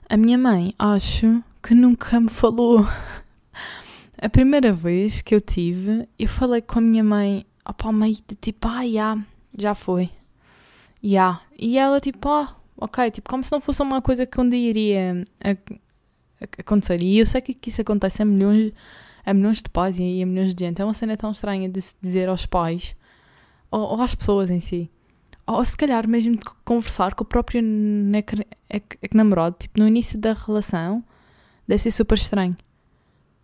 A 0.07 0.15
minha 0.15 0.38
mãe, 0.38 0.75
acho 0.77 1.43
que 1.63 1.73
nunca 1.73 2.19
me 2.19 2.29
falou. 2.29 2.88
A 4.21 4.29
primeira 4.29 4.71
vez 4.71 5.23
que 5.23 5.33
eu 5.33 5.41
tive, 5.41 6.07
eu 6.19 6.27
falei 6.27 6.62
com 6.62 6.77
a 6.77 6.81
minha 6.83 7.03
mãe, 7.03 7.47
opá, 7.67 7.91
mãe, 7.91 8.13
de 8.13 8.36
tipo, 8.36 8.67
ah, 8.67 8.88
já, 8.88 9.17
já 9.57 9.73
foi. 9.73 10.12
Já. 11.01 11.41
E 11.57 11.79
ela, 11.79 11.99
tipo, 11.99 12.29
ah, 12.29 12.55
ok, 12.84 13.12
tipo, 13.12 13.30
como 13.30 13.43
se 13.43 13.52
não 13.52 13.62
fosse 13.62 13.82
uma 13.82 14.02
coisa 14.02 14.26
que 14.26 14.39
um 14.39 14.48
dia 14.48 14.69
iria 14.69 15.24
ac- 15.43 15.80
ac- 16.41 16.60
acontecer. 16.62 17.02
E 17.02 17.19
eu 17.19 17.26
sei 17.26 17.41
que, 17.41 17.58
isso 17.69 17.82
acontece 17.82 18.22
a 18.22 18.26
milhões, 18.26 18.74
a 19.26 19.34
milhões 19.34 19.58
de 19.62 19.69
pais 19.69 19.98
e 20.00 20.22
a 20.22 20.26
milhões 20.26 20.54
de 20.54 20.65
gente. 20.65 20.82
É 20.82 20.86
uma 20.86 20.93
cena 20.93 21.15
tão 21.17 21.32
estranha 21.32 21.69
de 21.69 21.82
se 21.82 21.96
dizer 22.02 22.30
aos 22.30 22.46
pais, 22.46 22.96
ou, 23.72 23.82
ou 23.82 24.02
às 24.02 24.13
pessoas 24.15 24.50
em 24.50 24.60
si. 24.60 24.89
Ou 25.46 25.63
se 25.65 25.76
calhar 25.76 26.08
mesmo 26.08 26.38
de 26.38 26.46
conversar 26.63 27.15
com 27.15 27.24
o 27.24 27.28
próprio 27.28 27.62
namorado, 29.13 29.56
tipo, 29.60 29.80
no 29.80 29.88
início 29.88 30.17
da 30.19 30.34
relação, 30.34 31.04
deve 31.67 31.82
ser 31.82 31.91
super 31.91 32.17
estranho. 32.17 32.56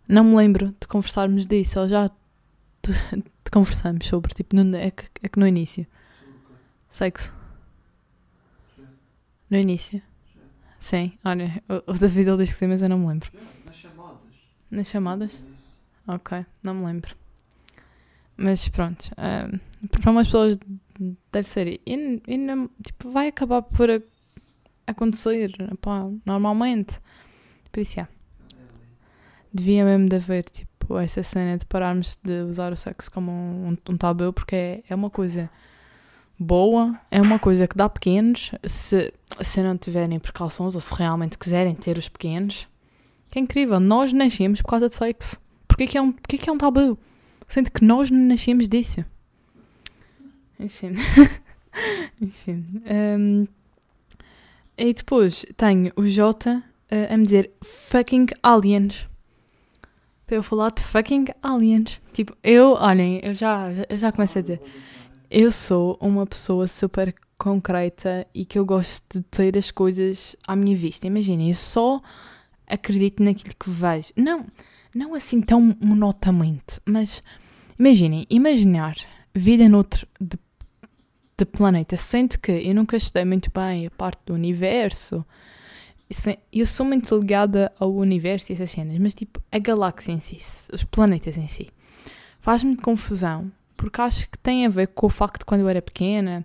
Não 0.08 0.24
me 0.24 0.34
lembro 0.34 0.74
de 0.80 0.86
conversarmos 0.88 1.46
disso, 1.46 1.78
ou 1.80 1.86
já 1.88 2.08
te 2.82 2.90
conversamos 3.52 4.06
sobre, 4.06 4.32
tipo, 4.34 4.56
no, 4.56 4.76
é, 4.76 4.90
que, 4.90 5.04
é 5.22 5.28
que 5.28 5.38
no 5.38 5.46
início. 5.46 5.86
Sexo. 6.90 7.34
No 9.50 9.58
início. 9.58 10.00
Sim, 10.78 11.12
olha, 11.24 11.62
o, 11.68 11.92
o 11.92 11.94
David 11.98 12.28
ele 12.28 12.38
diz 12.38 12.52
que 12.52 12.58
sim, 12.58 12.66
mas 12.68 12.80
eu 12.82 12.88
não 12.88 12.98
me 12.98 13.06
lembro. 13.08 13.30
Nas 13.66 13.76
chamadas. 13.76 14.20
Nas 14.70 14.86
chamadas? 14.88 15.42
Ok, 16.06 16.46
não 16.62 16.74
me 16.74 16.86
lembro. 16.86 17.14
Mas 18.36 18.66
pronto, 18.68 19.10
ah, 19.18 19.48
para 20.00 20.10
umas 20.10 20.26
pessoas 20.26 20.58
deve 21.30 21.48
ser. 21.48 21.66
E, 21.86 22.22
e 22.26 22.38
não- 22.38 22.70
tipo, 22.82 23.10
vai 23.12 23.28
acabar 23.28 23.60
por 23.62 23.90
a- 23.90 24.00
acontecer, 24.86 25.52
pá, 25.80 26.04
normalmente. 26.24 26.98
Por 27.70 27.80
isso. 27.80 28.00
É 28.00 28.08
devia 29.52 29.84
mesmo 29.84 30.08
de 30.08 30.16
haver, 30.16 30.44
tipo, 30.44 30.96
essa 30.96 31.22
cena 31.24 31.58
de 31.58 31.66
pararmos 31.66 32.16
de 32.22 32.42
usar 32.42 32.72
o 32.72 32.76
sexo 32.76 33.10
como 33.10 33.30
um, 33.32 33.76
um 33.88 33.96
tabu, 33.96 34.32
porque 34.32 34.54
é, 34.56 34.82
é 34.88 34.94
uma 34.94 35.10
coisa 35.10 35.50
boa, 36.40 36.98
é 37.10 37.20
uma 37.20 37.38
coisa 37.38 37.68
que 37.68 37.76
dá 37.76 37.86
pequenos, 37.86 38.50
se, 38.64 39.12
se 39.42 39.62
não 39.62 39.76
tiverem 39.76 40.18
precauções 40.18 40.74
ou 40.74 40.80
se 40.80 40.94
realmente 40.94 41.36
quiserem 41.36 41.74
ter 41.74 41.98
os 41.98 42.08
pequenos. 42.08 42.66
Que 43.30 43.38
é 43.38 43.42
incrível, 43.42 43.78
nós 43.78 44.12
nascemos 44.14 44.62
por 44.62 44.68
causa 44.68 44.88
de 44.88 44.94
sexo. 44.94 45.38
Porquê 45.68 45.86
que 45.86 45.98
é 45.98 46.02
um, 46.02 46.10
porquê 46.10 46.38
que 46.38 46.48
é 46.48 46.52
um 46.52 46.56
tabu? 46.58 46.98
Sendo 47.46 47.70
que 47.70 47.84
nós 47.84 48.10
nascemos 48.10 48.66
disso. 48.66 49.04
Enfim. 50.58 50.94
Enfim. 52.20 52.64
hum, 53.18 53.46
e 54.76 54.94
depois 54.94 55.44
tenho 55.56 55.92
o 55.94 56.06
J 56.06 56.50
a, 56.90 57.14
a 57.14 57.16
me 57.16 57.24
dizer 57.24 57.52
fucking 57.62 58.26
aliens. 58.42 59.06
Para 60.26 60.36
eu 60.36 60.42
falar 60.42 60.70
de 60.70 60.82
fucking 60.82 61.26
aliens. 61.42 62.00
Tipo, 62.12 62.34
eu, 62.42 62.72
olhem, 62.72 63.20
eu 63.22 63.34
já, 63.34 63.68
eu 63.88 63.98
já 63.98 64.10
começo 64.10 64.38
a 64.38 64.42
dizer. 64.42 64.60
Eu 65.30 65.52
sou 65.52 65.96
uma 66.00 66.26
pessoa 66.26 66.66
super 66.66 67.14
concreta 67.38 68.26
e 68.34 68.44
que 68.44 68.58
eu 68.58 68.66
gosto 68.66 69.20
de 69.20 69.22
ter 69.22 69.56
as 69.56 69.70
coisas 69.70 70.34
à 70.44 70.56
minha 70.56 70.76
vista. 70.76 71.06
Imaginem, 71.06 71.50
eu 71.50 71.54
só 71.54 72.02
acredito 72.66 73.22
naquilo 73.22 73.54
que 73.54 73.70
vejo. 73.70 74.08
Não, 74.16 74.44
não 74.92 75.14
assim 75.14 75.40
tão 75.40 75.76
monotamente, 75.80 76.80
mas 76.84 77.22
imaginem, 77.78 78.26
imaginar 78.28 78.96
vida 79.32 79.68
noutro 79.68 80.04
de, 80.20 80.36
de 81.38 81.44
planeta, 81.44 81.96
sendo 81.96 82.36
que 82.36 82.50
eu 82.50 82.74
nunca 82.74 82.96
estudei 82.96 83.24
muito 83.24 83.52
bem 83.52 83.86
a 83.86 83.90
parte 83.92 84.20
do 84.26 84.34
universo. 84.34 85.24
Eu 86.52 86.66
sou 86.66 86.84
muito 86.84 87.16
ligada 87.16 87.70
ao 87.78 87.94
universo 87.94 88.50
e 88.50 88.54
essas 88.54 88.72
cenas, 88.72 88.98
mas 88.98 89.14
tipo, 89.14 89.40
a 89.52 89.60
galáxia 89.60 90.10
em 90.10 90.18
si, 90.18 90.38
os 90.72 90.82
planetas 90.82 91.38
em 91.38 91.46
si, 91.46 91.68
faz-me 92.40 92.76
confusão, 92.76 93.52
porque 93.80 94.00
acho 94.00 94.30
que 94.30 94.36
tem 94.38 94.66
a 94.66 94.68
ver 94.68 94.88
com 94.88 95.06
o 95.06 95.10
facto 95.10 95.40
de 95.40 95.44
quando 95.46 95.62
eu 95.62 95.68
era 95.68 95.80
pequena, 95.80 96.44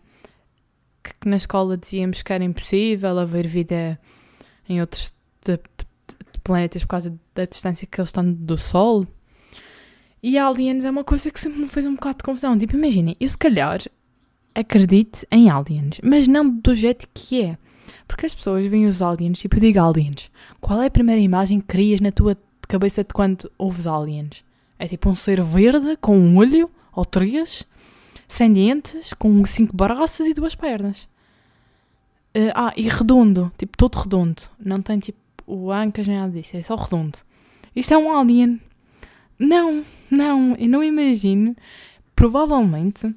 que, 1.03 1.11
que 1.19 1.27
na 1.27 1.35
escola 1.37 1.77
dizíamos 1.77 2.21
que 2.21 2.31
era 2.31 2.43
impossível 2.43 3.19
haver 3.19 3.45
vida 3.47 3.99
em 4.69 4.79
outros 4.79 5.13
de- 5.45 5.57
de 5.57 6.39
planetas 6.43 6.83
por 6.83 6.89
causa 6.89 7.13
da 7.33 7.45
distância 7.45 7.85
que 7.87 7.99
eles 7.99 8.09
estão 8.09 8.31
do 8.31 8.57
Sol. 8.57 9.05
E 10.23 10.37
aliens 10.37 10.85
é 10.85 10.89
uma 10.89 11.03
coisa 11.03 11.29
que 11.29 11.39
sempre 11.39 11.59
me 11.59 11.67
fez 11.67 11.85
um 11.85 11.95
bocado 11.95 12.17
de 12.19 12.23
confusão. 12.23 12.57
Tipo, 12.57 12.75
imaginem, 12.75 13.15
eu 13.19 13.27
se 13.27 13.37
calhar 13.37 13.79
acredito 14.55 15.25
em 15.31 15.49
aliens, 15.49 15.99
mas 16.03 16.27
não 16.27 16.49
do 16.49 16.73
jeito 16.73 17.07
que 17.13 17.41
é. 17.43 17.57
Porque 18.07 18.25
as 18.25 18.33
pessoas 18.33 18.65
veem 18.65 18.87
os 18.87 19.01
aliens, 19.01 19.39
tipo, 19.39 19.57
eu 19.57 19.59
digo 19.59 19.79
aliens. 19.79 20.31
Qual 20.61 20.81
é 20.81 20.87
a 20.87 20.91
primeira 20.91 21.21
imagem 21.21 21.59
que 21.59 21.67
crias 21.67 21.99
na 22.01 22.11
tua 22.11 22.37
cabeça 22.67 23.03
de 23.03 23.13
quando 23.13 23.51
ouves 23.57 23.85
aliens? 23.85 24.43
É 24.79 24.87
tipo 24.87 25.09
um 25.09 25.15
ser 25.15 25.43
verde 25.43 25.95
com 26.01 26.17
um 26.17 26.37
olho 26.37 26.69
ou 26.95 27.05
três, 27.05 27.67
sem 28.27 28.51
dentes, 28.53 29.13
com 29.13 29.45
cinco 29.45 29.75
braços 29.75 30.27
e 30.27 30.33
duas 30.33 30.55
pernas. 30.55 31.07
Eh, 32.33 32.51
ah, 32.55 32.73
e 32.75 32.83
redondo, 32.89 33.51
tipo 33.57 33.77
todo 33.77 33.95
redondo. 33.95 34.43
Não 34.59 34.81
tem 34.81 34.99
tipo 34.99 35.19
o 35.47 35.71
ancas 35.71 36.07
nem 36.07 36.17
nada 36.17 36.31
disso, 36.31 36.57
é 36.57 36.63
só 36.63 36.75
redondo. 36.75 37.17
Isto 37.75 37.93
é 37.93 37.97
um 37.97 38.17
alien. 38.17 38.59
Não, 39.37 39.85
não, 40.09 40.55
eu 40.55 40.67
não 40.67 40.83
imagino. 40.83 41.55
Provavelmente, 42.15 43.13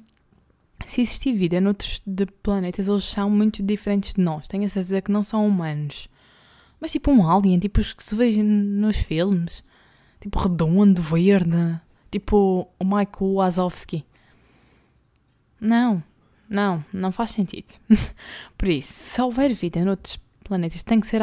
se 0.85 1.01
existir 1.01 1.33
vida 1.33 1.61
noutros 1.61 2.01
de 2.05 2.25
planetas, 2.25 2.87
eles 2.87 3.03
são 3.03 3.29
muito 3.29 3.63
diferentes 3.63 4.13
de 4.13 4.21
nós. 4.21 4.47
Tenho 4.47 4.65
a 4.65 4.69
certeza 4.69 5.01
que 5.01 5.11
não 5.11 5.23
são 5.23 5.47
humanos. 5.47 6.09
Mas 6.79 6.91
tipo 6.91 7.11
um 7.11 7.29
alien, 7.29 7.59
tipo 7.59 7.79
os 7.79 7.93
que 7.93 8.03
se 8.03 8.15
vê 8.15 8.31
nos 8.43 8.97
filmes. 8.97 9.63
Tipo 10.19 10.39
redondo, 10.39 11.01
verde. 11.01 11.79
Tipo 12.11 12.67
o 12.79 12.83
Michael 12.83 13.33
Wazowski. 13.35 14.05
Não, 15.59 16.03
não, 16.49 16.83
não 16.91 17.11
faz 17.11 17.31
sentido. 17.31 17.73
Por 18.57 18.67
isso, 18.67 18.91
se 18.91 19.21
houver 19.21 19.53
vida 19.53 19.83
noutros 19.85 20.19
planetas, 20.43 20.81
tem 20.81 20.99
que 20.99 21.07
ser, 21.07 21.21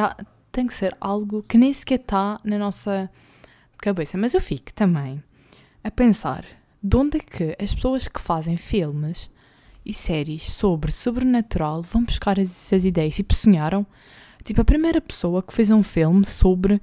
tem 0.52 0.66
que 0.66 0.74
ser 0.74 0.96
algo 1.00 1.42
que 1.42 1.58
nem 1.58 1.72
sequer 1.72 2.00
está 2.00 2.38
na 2.44 2.58
nossa 2.58 3.10
cabeça. 3.78 4.16
Mas 4.16 4.34
eu 4.34 4.40
fico 4.40 4.72
também 4.72 5.22
a 5.82 5.90
pensar 5.90 6.44
de 6.82 6.96
onde 6.96 7.18
é 7.18 7.20
que 7.20 7.56
as 7.62 7.74
pessoas 7.74 8.06
que 8.06 8.20
fazem 8.20 8.56
filmes 8.56 9.30
e 9.84 9.92
séries 9.92 10.42
sobre 10.42 10.92
sobrenatural 10.92 11.82
vão 11.82 12.04
buscar 12.04 12.38
essas 12.38 12.84
ideias. 12.84 13.16
Tipo, 13.16 13.34
sonharam. 13.34 13.86
Tipo, 14.44 14.60
a 14.60 14.64
primeira 14.64 15.00
pessoa 15.00 15.42
que 15.42 15.52
fez 15.52 15.70
um 15.70 15.82
filme 15.82 16.24
sobre 16.24 16.80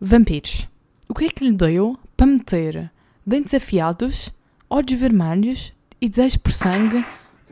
vampiros. 0.00 0.68
O 1.08 1.14
que 1.14 1.24
é 1.24 1.28
que 1.28 1.44
lhe 1.44 1.52
deu 1.52 1.98
para 2.16 2.26
meter 2.26 2.90
dentes 3.26 3.54
afiados, 3.54 4.32
olhos 4.68 4.92
vermelhos 4.92 5.72
e 6.00 6.08
desejo 6.08 6.40
por 6.40 6.52
sangue 6.52 7.04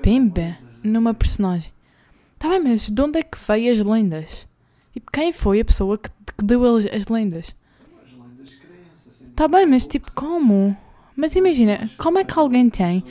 Pimba. 0.02 0.56
numa 0.82 1.12
personagem? 1.14 1.72
Tá 2.38 2.48
bem, 2.48 2.60
mas 2.60 2.88
de 2.88 3.02
onde 3.02 3.18
é 3.18 3.22
que 3.22 3.38
veio 3.46 3.72
as 3.72 3.80
lendas? 3.80 4.48
Tipo, 4.92 5.10
quem 5.12 5.32
foi 5.32 5.60
a 5.60 5.64
pessoa 5.64 5.98
que, 5.98 6.08
que 6.08 6.44
deu 6.44 6.64
as, 6.76 6.86
as 6.86 7.06
lendas? 7.08 7.54
Tá 9.34 9.46
bem, 9.46 9.66
mas 9.66 9.86
tipo, 9.86 10.10
como? 10.12 10.76
Mas 11.14 11.34
imagina, 11.36 11.88
como 11.96 12.18
é 12.18 12.24
que 12.24 12.38
alguém 12.38 12.68
tem 12.70 13.04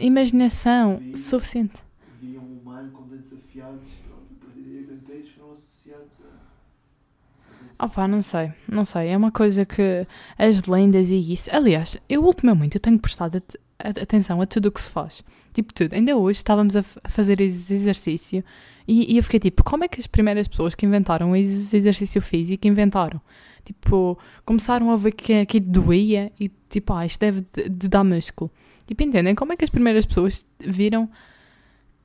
imaginação 0.00 1.00
suficiente? 1.14 1.82
Via 2.20 2.40
um 2.40 2.58
humano 2.60 2.90
com 2.92 3.02
dentes 3.08 3.32
afiados. 3.32 3.88
Pronto, 4.06 4.26
a 4.40 4.44
partir 4.44 4.60
daí 4.62 4.82
vampiros 4.84 5.30
foram 5.30 5.52
associados 5.52 6.12
a. 6.22 6.26
a 6.26 7.62
dentes 7.62 7.67
Opá, 7.80 8.08
não 8.08 8.20
sei, 8.22 8.52
não 8.66 8.84
sei. 8.84 9.08
É 9.08 9.16
uma 9.16 9.30
coisa 9.30 9.64
que 9.64 10.06
as 10.36 10.64
lendas 10.64 11.10
e 11.10 11.32
isso. 11.32 11.48
Aliás, 11.54 11.96
eu 12.08 12.24
ultimamente 12.24 12.74
eu 12.76 12.80
tenho 12.80 12.98
prestado 12.98 13.40
atenção 13.78 14.40
a 14.40 14.46
tudo 14.46 14.66
o 14.66 14.72
que 14.72 14.80
se 14.80 14.90
faz. 14.90 15.22
Tipo, 15.52 15.72
tudo. 15.72 15.92
Ainda 15.94 16.16
hoje 16.16 16.38
estávamos 16.38 16.74
a, 16.74 16.84
a 17.04 17.08
fazer 17.08 17.40
esse 17.40 17.72
exercício 17.72 18.44
e, 18.86 19.12
e 19.14 19.16
eu 19.16 19.22
fiquei 19.22 19.38
tipo, 19.38 19.62
como 19.62 19.84
é 19.84 19.88
que 19.88 20.00
as 20.00 20.06
primeiras 20.08 20.48
pessoas 20.48 20.74
que 20.74 20.86
inventaram 20.86 21.34
esse 21.36 21.76
exercício 21.76 22.20
físico 22.20 22.66
inventaram? 22.66 23.20
Tipo, 23.64 24.18
começaram 24.44 24.90
a 24.90 24.96
ver 24.96 25.12
que 25.12 25.32
aquilo 25.34 25.66
doía 25.66 26.32
e 26.40 26.50
tipo, 26.68 26.92
ah, 26.94 27.06
isto 27.06 27.20
deve 27.20 27.42
de, 27.54 27.68
de 27.68 27.88
dar 27.88 28.02
músculo. 28.02 28.50
Tipo, 28.86 29.02
entendem? 29.04 29.34
Como 29.34 29.52
é 29.52 29.56
que 29.56 29.64
as 29.64 29.70
primeiras 29.70 30.04
pessoas 30.04 30.44
viram 30.58 31.08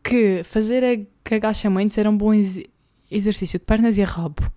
que 0.04 0.44
fazer 0.44 1.08
agachamentos 1.26 1.98
era 1.98 2.10
um 2.10 2.18
bom 2.18 2.34
ex- 2.34 2.64
exercício 3.10 3.58
de 3.58 3.66
pernas 3.66 3.98
e 3.98 4.04
rabo? 4.04 4.52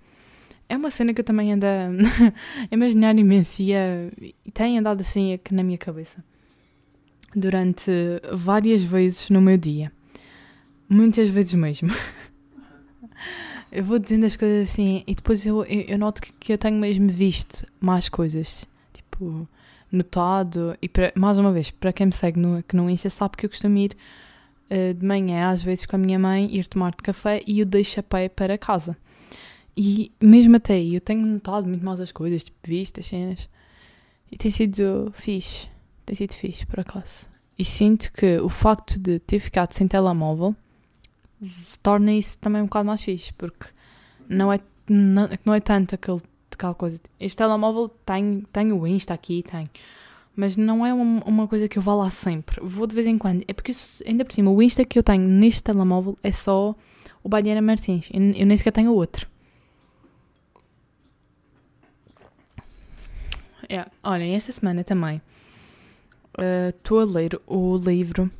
É 0.69 0.77
uma 0.77 0.91
cena 0.91 1.15
que 1.15 1.21
eu 1.21 1.25
também 1.25 1.53
ando 1.53 1.65
a 1.67 1.89
imaginar 2.73 3.17
imenso 3.19 3.63
e, 3.63 3.73
a- 3.75 4.11
e 4.45 4.51
tem 4.53 4.79
andado 4.79 5.01
assim 5.01 5.33
aqui 5.33 5.55
na 5.55 5.63
minha 5.63 5.79
cabeça 5.79 6.23
durante 7.35 7.91
várias 8.33 8.83
vezes 8.83 9.29
no 9.31 9.41
meu 9.41 9.57
dia. 9.57 9.93
Muitas 10.89 11.29
vezes 11.29 11.55
mesmo. 11.55 11.91
eu 13.71 13.85
vou 13.85 13.99
dizendo 13.99 14.27
as 14.27 14.37
coisas 14.37 14.71
assim 14.71 15.03
e 15.07 15.15
depois 15.15 15.45
eu, 15.47 15.65
eu, 15.65 15.81
eu 15.83 15.99
noto 15.99 16.21
que, 16.23 16.33
que 16.33 16.53
eu 16.53 16.59
tenho 16.59 16.79
mesmo 16.79 17.09
visto 17.09 17.67
mais 17.81 18.09
coisas. 18.09 18.65
Tipo, 18.93 19.47
notado. 19.93 20.77
E 20.81 20.89
para- 20.89 21.13
mais 21.15 21.39
uma 21.39 21.53
vez, 21.53 21.71
para 21.71 21.93
quem 21.93 22.07
me 22.07 22.13
segue 22.13 22.39
no, 22.41 22.63
que 22.63 22.75
no 22.77 22.89
Insta 22.91 23.11
sabe 23.11 23.37
que 23.37 23.47
eu 23.47 23.51
costumo 23.51 23.77
ir 23.79 23.97
eh, 24.71 24.95
de 24.95 25.05
manhã, 25.05 25.49
às 25.51 25.63
vezes 25.63 25.87
com 25.87 25.97
a 25.97 25.99
minha 25.99 26.19
mãe, 26.19 26.49
ir 26.57 26.67
tomar 26.67 26.91
de 26.91 26.99
café 26.99 27.43
e 27.47 27.61
eu 27.61 27.67
deixo 27.67 28.01
a 28.01 28.03
pé 28.03 28.29
para 28.29 28.57
casa. 28.59 28.97
E 29.77 30.11
mesmo 30.21 30.57
até 30.57 30.75
aí 30.75 30.95
eu 30.95 31.01
tenho 31.01 31.27
notado 31.27 31.69
muito 31.69 31.85
mais 31.85 32.01
as 32.01 32.11
coisas, 32.11 32.45
tipo, 32.45 32.57
visto 32.65 33.01
as 33.01 33.07
cenas. 33.07 33.51
E 34.31 34.37
tem 34.37 34.51
sido 34.51 35.13
fixe. 35.15 35.69
Tem 36.05 36.17
sido 36.17 36.33
fixe, 36.33 36.65
por 36.65 36.81
acaso. 36.81 37.27
E 37.59 37.65
sinto 37.65 38.13
que 38.13 38.39
o 38.39 38.49
facto 38.49 38.99
de 38.99 39.19
ter 39.19 39.39
ficado 39.39 39.73
sem 39.73 39.87
telemóvel 39.87 40.55
torna 41.83 42.13
isso 42.13 42.39
também 42.39 42.63
um 42.63 42.67
bocado 42.67 42.87
mais 42.87 43.03
fixe, 43.03 43.33
porque 43.33 43.69
não 44.29 44.53
é, 44.53 44.61
não, 44.89 45.29
não 45.45 45.55
é 45.55 45.61
tanto 45.61 45.95
aquele, 45.95 46.21
aquela 46.51 46.75
coisa. 46.75 46.99
Este 47.21 47.37
telemóvel 47.37 47.89
tem, 47.89 48.73
o 48.73 48.87
Insta 48.87 49.15
aqui, 49.15 49.43
tem. 49.43 49.67
Mas 50.35 50.57
não 50.57 50.85
é 50.85 50.93
uma, 50.93 51.23
uma 51.25 51.49
coisa 51.49 51.69
que 51.69 51.79
eu 51.79 51.83
vá 51.83 51.95
lá 51.95 52.11
sempre. 52.11 52.61
Vou 52.63 52.87
de 52.87 52.95
vez 52.95 53.07
em 53.07 53.17
quando. 53.17 53.43
É 53.49 53.53
porque, 53.53 53.73
isso, 53.73 54.03
ainda 54.07 54.25
por 54.25 54.33
cima, 54.33 54.51
o 54.51 54.63
Insta 54.63 54.85
que 54.85 54.99
eu 54.99 55.03
tenho 55.03 55.27
neste 55.27 55.63
telemóvel 55.63 56.17
é 56.23 56.31
só 56.31 56.75
o 57.23 57.29
Badiana 57.29 57.63
Martins. 57.63 58.11
Eu, 58.13 58.21
eu 58.33 58.47
nem 58.47 58.57
sequer 58.57 58.73
tenho 58.73 58.93
outro. 58.93 59.27
Yeah. 63.71 63.91
Olhem, 64.03 64.35
esta 64.35 64.53
semana 64.53 64.85
também 64.85 65.21
estou 66.69 66.99
uh, 66.99 67.03
a 67.03 67.05
ler 67.05 67.41
o 67.47 67.77
livro 67.77 68.31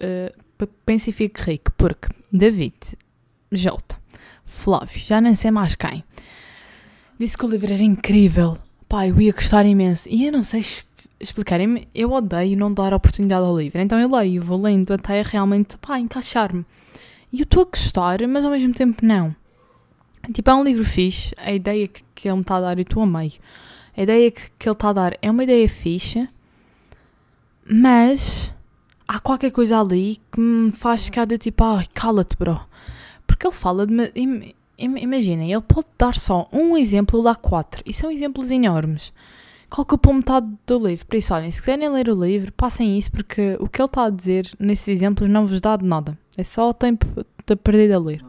uh, 0.00 0.66
Pense 0.84 1.10
e 1.10 1.12
Fique 1.12 1.40
Rico, 1.42 1.72
porque 1.76 2.08
David, 2.32 2.76
Jota, 3.50 3.96
Flávio, 4.44 5.00
já 5.00 5.20
nem 5.20 5.34
sei 5.34 5.50
mais 5.50 5.74
quem, 5.74 6.04
disse 7.18 7.36
que 7.36 7.44
o 7.44 7.48
livro 7.48 7.72
era 7.72 7.82
incrível. 7.82 8.58
Pá, 8.88 9.06
eu 9.06 9.20
ia 9.20 9.32
gostar 9.32 9.64
imenso. 9.64 10.08
E 10.08 10.26
eu 10.26 10.32
não 10.32 10.42
sei 10.42 10.64
explicar, 11.18 11.58
eu 11.94 12.12
odeio 12.12 12.58
não 12.58 12.72
dar 12.72 12.92
oportunidade 12.92 13.44
ao 13.44 13.58
livro. 13.58 13.80
Então 13.80 13.98
eu 13.98 14.10
leio, 14.14 14.42
vou 14.42 14.60
lendo 14.60 14.92
até 14.92 15.22
realmente, 15.22 15.76
encaixar-me. 15.98 16.64
E 17.32 17.40
eu 17.40 17.44
estou 17.44 17.62
a 17.62 17.66
gostar, 17.66 18.26
mas 18.28 18.44
ao 18.44 18.50
mesmo 18.50 18.74
tempo 18.74 19.04
não. 19.04 19.34
Tipo, 20.32 20.50
é 20.50 20.54
um 20.54 20.62
livro 20.62 20.84
fixe, 20.84 21.34
a 21.38 21.52
ideia 21.52 21.88
que, 21.88 22.04
que 22.14 22.28
ele 22.28 22.36
me 22.36 22.42
está 22.42 22.56
a 22.56 22.60
dar, 22.60 22.78
eu 22.78 22.82
estou 22.82 23.02
a 23.02 23.06
meio. 23.06 23.32
A 23.96 24.02
ideia 24.02 24.30
que, 24.30 24.42
que 24.58 24.68
ele 24.68 24.74
está 24.74 24.88
a 24.90 24.92
dar 24.92 25.18
é 25.20 25.30
uma 25.30 25.44
ideia 25.44 25.68
fixe, 25.68 26.28
mas 27.64 28.54
há 29.06 29.18
qualquer 29.18 29.50
coisa 29.50 29.80
ali 29.80 30.18
que 30.30 30.40
me 30.40 30.72
faz 30.72 31.04
ficar 31.04 31.26
de 31.26 31.38
tipo, 31.38 31.62
ai, 31.62 31.86
cala-te, 31.92 32.36
bro. 32.36 32.60
Porque 33.26 33.46
ele 33.46 33.54
fala 33.54 33.86
de. 33.86 34.54
Im, 34.78 34.96
imaginem, 34.96 35.52
ele 35.52 35.62
pode 35.62 35.86
dar 35.98 36.14
só 36.14 36.48
um 36.52 36.76
exemplo, 36.76 37.22
dá 37.22 37.34
quatro. 37.34 37.82
E 37.86 37.92
são 37.92 38.10
exemplos 38.10 38.50
enormes. 38.50 39.12
que 39.70 39.80
ocupam 39.80 40.14
metade 40.14 40.50
do 40.66 40.86
livro. 40.86 41.06
Por 41.06 41.16
isso, 41.16 41.32
olhem, 41.34 41.50
se 41.50 41.60
quiserem 41.60 41.88
ler 41.90 42.08
o 42.08 42.24
livro, 42.24 42.52
passem 42.52 42.98
isso, 42.98 43.10
porque 43.12 43.56
o 43.60 43.68
que 43.68 43.80
ele 43.80 43.86
está 43.86 44.04
a 44.04 44.10
dizer 44.10 44.50
nesses 44.58 44.88
exemplos 44.88 45.28
não 45.28 45.46
vos 45.46 45.60
dá 45.60 45.76
de 45.76 45.84
nada. 45.84 46.18
É 46.36 46.42
só 46.42 46.70
o 46.70 46.74
tempo 46.74 47.06
de 47.46 47.56
perder 47.56 47.92
a 47.92 47.98
ler. 47.98 48.24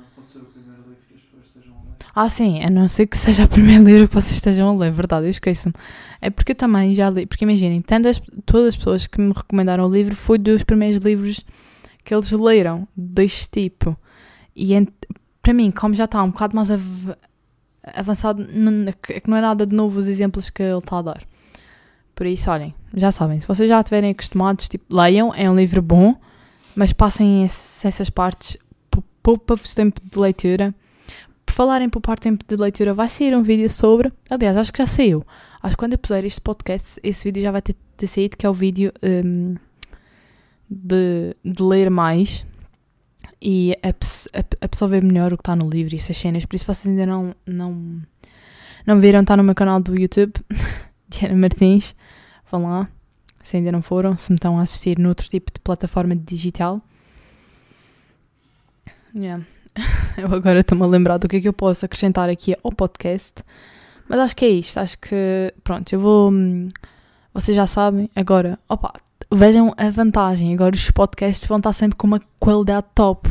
Ah, 2.15 2.30
sim, 2.30 2.63
a 2.63 2.69
não 2.69 2.88
ser 2.88 3.08
que 3.08 3.17
seja 3.17 3.45
o 3.45 3.47
primeiro 3.47 3.84
livro 3.86 4.08
que 4.08 4.13
vocês 4.13 4.36
estejam 4.36 4.69
a 4.69 4.80
ler, 4.80 4.91
verdade, 4.91 5.26
eu 5.26 5.30
esqueço-me. 5.32 5.73
É 6.21 6.30
porque 6.30 6.52
eu 6.52 6.56
também 6.56 6.93
já 6.93 7.10
li, 7.10 7.26
porque 7.26 7.43
imaginem, 7.43 7.80
tantas, 7.80 8.21
todas 8.45 8.69
as 8.69 8.76
pessoas 8.76 9.08
que 9.08 9.19
me 9.19 9.34
recomendaram 9.36 9.86
o 9.86 9.91
livro 9.91 10.15
foi 10.15 10.38
dos 10.38 10.62
primeiros 10.63 11.04
livros 11.04 11.43
que 12.04 12.13
eles 12.13 12.32
leram 12.32 12.88
deste 12.95 13.49
tipo. 13.49 13.97
E 14.56 14.73
para 15.41 15.54
mim, 15.54 15.71
como 15.71 15.95
já 15.95 16.06
está 16.06 16.21
um 16.21 16.30
bocado 16.30 16.56
mais 16.56 16.69
av 16.69 16.84
avançado, 17.84 18.47
é 19.10 19.19
que 19.19 19.30
não 19.30 19.36
é 19.36 19.41
nada 19.41 19.65
de 19.65 19.76
novo 19.76 19.99
os 19.99 20.08
exemplos 20.08 20.49
que 20.49 20.63
ele 20.63 20.78
está 20.78 20.99
a 20.99 21.02
dar. 21.02 21.23
Por 22.15 22.28
isso, 22.28 22.49
olhem, 22.49 22.73
já 22.93 23.12
sabem, 23.12 23.39
se 23.39 23.47
vocês 23.47 23.67
já 23.67 23.80
estiverem 23.80 24.12
acostumados, 24.12 24.69
tipo, 24.69 24.95
leiam, 24.95 25.34
é 25.36 25.49
um 25.49 25.56
livro 25.56 25.82
bom, 25.82 26.15
mas 26.76 26.93
passem 26.93 27.43
esse, 27.43 27.86
essas 27.88 28.10
partes, 28.10 28.56
poupa-vos 29.21 29.73
tempo 29.73 29.99
de 29.99 30.17
leitura 30.17 30.73
por 31.53 31.57
falar 31.57 31.83
em 31.83 31.89
poupar 31.89 32.17
tempo 32.17 32.43
de 32.47 32.55
leitura, 32.55 32.95
vai 32.95 33.07
sair 33.07 33.35
um 33.37 33.43
vídeo 33.43 33.69
sobre. 33.69 34.11
Aliás, 34.27 34.57
acho 34.57 34.73
que 34.73 34.79
já 34.79 34.87
saiu. 34.87 35.23
Acho 35.61 35.75
que 35.75 35.79
quando 35.79 35.93
eu 35.93 35.99
puser 35.99 36.25
este 36.25 36.41
podcast, 36.41 36.99
esse 37.03 37.23
vídeo 37.23 37.43
já 37.43 37.51
vai 37.51 37.61
ter, 37.61 37.75
ter 37.95 38.07
saído, 38.07 38.35
que 38.35 38.45
é 38.45 38.49
o 38.49 38.53
vídeo 38.55 38.91
um, 39.03 39.55
de, 40.67 41.35
de 41.45 41.61
ler 41.61 41.91
mais 41.91 42.43
e 43.39 43.77
absorver 44.59 45.03
melhor 45.03 45.31
o 45.31 45.37
que 45.37 45.41
está 45.41 45.55
no 45.55 45.69
livro 45.69 45.93
e 45.93 45.97
essas 45.97 46.17
cenas. 46.17 46.43
Por 46.43 46.55
isso, 46.55 46.65
vocês 46.65 46.87
ainda 46.87 47.05
não, 47.05 47.35
não, 47.45 48.01
não 48.83 48.99
viram, 48.99 49.21
está 49.21 49.37
no 49.37 49.43
meu 49.43 49.53
canal 49.53 49.79
do 49.79 49.95
YouTube, 49.99 50.33
Diana 51.07 51.35
Martins. 51.35 51.95
Vão 52.51 52.63
lá, 52.63 52.89
se 53.43 53.57
ainda 53.57 53.71
não 53.71 53.83
foram, 53.83 54.17
se 54.17 54.31
me 54.31 54.37
estão 54.37 54.57
a 54.57 54.63
assistir 54.63 54.97
noutro 54.97 55.29
tipo 55.29 55.51
de 55.53 55.59
plataforma 55.59 56.15
digital. 56.15 56.81
Yeah. 59.15 59.45
eu 60.17 60.33
agora 60.33 60.59
estou-me 60.59 60.83
a 60.83 60.88
lembrar 60.88 61.17
do 61.17 61.27
que 61.27 61.38
é 61.38 61.41
que 61.41 61.47
eu 61.47 61.53
posso 61.53 61.86
acrescentar 61.86 62.29
aqui 62.29 62.55
ao 62.63 62.71
podcast. 62.71 63.43
Mas 64.07 64.19
acho 64.19 64.36
que 64.36 64.45
é 64.45 64.49
isto. 64.49 64.77
Acho 64.77 64.97
que, 64.99 65.53
pronto, 65.63 65.91
eu 65.93 65.99
vou. 65.99 66.31
Hum, 66.31 66.69
vocês 67.33 67.55
já 67.55 67.65
sabem, 67.65 68.09
agora, 68.15 68.59
opa, 68.69 68.93
vejam 69.31 69.73
a 69.77 69.89
vantagem. 69.89 70.53
Agora 70.53 70.75
os 70.75 70.91
podcasts 70.91 71.47
vão 71.47 71.57
estar 71.57 71.73
sempre 71.73 71.97
com 71.97 72.07
uma 72.07 72.21
qualidade 72.39 72.88
top. 72.93 73.29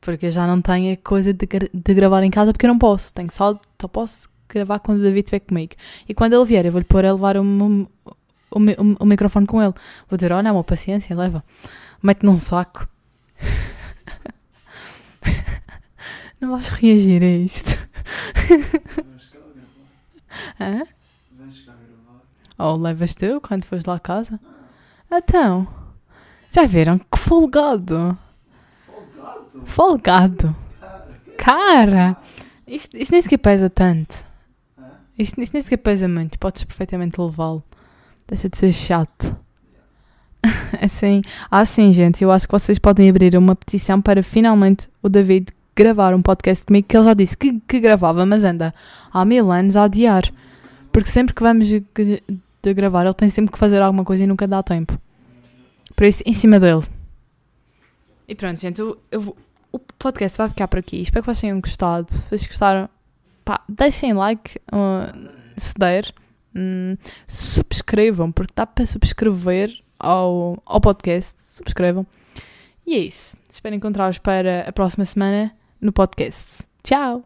Porque 0.00 0.26
eu 0.26 0.30
já 0.30 0.46
não 0.46 0.62
tenho 0.62 0.94
a 0.94 0.96
coisa 0.96 1.32
de, 1.32 1.46
de 1.72 1.94
gravar 1.94 2.22
em 2.22 2.30
casa 2.30 2.52
porque 2.52 2.66
eu 2.66 2.68
não 2.68 2.78
posso. 2.78 3.12
Tenho 3.12 3.30
só, 3.30 3.58
só 3.80 3.88
posso 3.88 4.28
gravar 4.48 4.78
quando 4.78 5.00
o 5.00 5.02
David 5.02 5.24
estiver 5.24 5.40
comigo. 5.40 5.74
E 6.08 6.14
quando 6.14 6.34
ele 6.34 6.44
vier, 6.44 6.64
eu 6.64 6.72
vou-lhe 6.72 6.84
pôr 6.84 7.04
a 7.04 7.12
levar 7.12 7.36
o, 7.36 7.42
o, 7.42 7.88
o, 8.52 8.58
o, 9.00 9.06
microfone 9.06 9.46
com 9.46 9.62
ele. 9.62 9.74
Vou 10.08 10.16
dizer: 10.16 10.32
olha, 10.32 10.52
uma 10.52 10.64
paciência, 10.64 11.16
leva. 11.16 11.44
Mete 12.02 12.22
num 12.22 12.38
saco. 12.38 12.88
Não 16.46 16.52
vais 16.52 16.68
reagir 16.68 17.24
a 17.24 17.26
isto. 17.26 17.76
Hã? 20.60 20.82
Ou 22.56 22.76
levas 22.76 23.16
tu 23.16 23.40
quando 23.40 23.64
fores 23.64 23.84
lá 23.84 23.96
a 23.96 23.98
casa? 24.00 24.38
Então, 25.10 25.66
já 26.52 26.64
viram? 26.64 27.00
Que 27.00 27.18
folgado! 27.18 28.16
Folgado? 29.64 29.64
Folgado! 29.64 30.56
Cara! 31.36 32.16
Isto, 32.64 32.96
isto 32.96 33.10
nem 33.10 33.22
sequer 33.22 33.38
pesa 33.38 33.68
tanto. 33.68 34.14
Isto, 35.18 35.40
isto 35.40 35.52
nem 35.52 35.62
sequer 35.64 35.78
pesa 35.78 36.06
muito. 36.06 36.38
Podes 36.38 36.62
perfeitamente 36.62 37.20
levá-lo. 37.20 37.64
Deixa 38.28 38.48
de 38.48 38.56
ser 38.56 38.72
chato. 38.72 39.36
assim, 40.80 41.22
assim, 41.50 41.92
gente, 41.92 42.22
eu 42.22 42.30
acho 42.30 42.46
que 42.46 42.52
vocês 42.52 42.78
podem 42.78 43.10
abrir 43.10 43.36
uma 43.36 43.56
petição 43.56 44.00
para 44.00 44.22
finalmente 44.22 44.88
o 45.02 45.08
David 45.08 45.50
gravar 45.76 46.14
um 46.14 46.22
podcast 46.22 46.64
comigo 46.64 46.88
que 46.88 46.96
ele 46.96 47.04
já 47.04 47.14
disse 47.14 47.36
que, 47.36 47.60
que 47.60 47.78
gravava, 47.78 48.24
mas 48.24 48.42
anda 48.42 48.74
há 49.12 49.24
mil 49.24 49.52
anos 49.52 49.76
a 49.76 49.84
adiar. 49.84 50.24
Porque 50.90 51.10
sempre 51.10 51.34
que 51.34 51.42
vamos 51.42 51.68
de, 51.68 51.84
gravar, 52.74 53.04
ele 53.04 53.14
tem 53.14 53.28
sempre 53.28 53.52
que 53.52 53.58
fazer 53.58 53.82
alguma 53.82 54.02
coisa 54.02 54.24
e 54.24 54.26
nunca 54.26 54.48
dá 54.48 54.62
tempo. 54.62 54.98
Por 55.94 56.04
isso, 56.04 56.22
em 56.24 56.32
cima 56.32 56.58
dele. 56.58 56.82
E 58.26 58.34
pronto, 58.34 58.60
gente, 58.60 58.80
eu, 58.80 58.98
eu, 59.10 59.36
o 59.70 59.78
podcast 59.78 60.38
vai 60.38 60.48
ficar 60.48 60.66
por 60.66 60.78
aqui. 60.78 61.02
Espero 61.02 61.22
que 61.22 61.26
vocês 61.26 61.40
tenham 61.42 61.60
gostado. 61.60 62.10
Se 62.10 62.26
vocês 62.28 62.46
gostaram, 62.46 62.88
pá, 63.44 63.60
deixem 63.68 64.14
like 64.14 64.58
uh, 64.72 65.30
se 65.56 65.74
der. 65.78 66.12
Hum, 66.58 66.96
subscrevam, 67.28 68.32
porque 68.32 68.54
dá 68.56 68.64
para 68.64 68.86
subscrever 68.86 69.70
ao, 69.98 70.60
ao 70.64 70.80
podcast. 70.80 71.34
Subscrevam. 71.38 72.06
E 72.86 72.94
é 72.94 72.98
isso. 72.98 73.36
Espero 73.50 73.74
encontrar-vos 73.74 74.18
para 74.18 74.66
a 74.66 74.72
próxima 74.72 75.04
semana 75.04 75.55
no 75.80 75.92
podcast. 75.92 76.64
Tchau! 76.82 77.24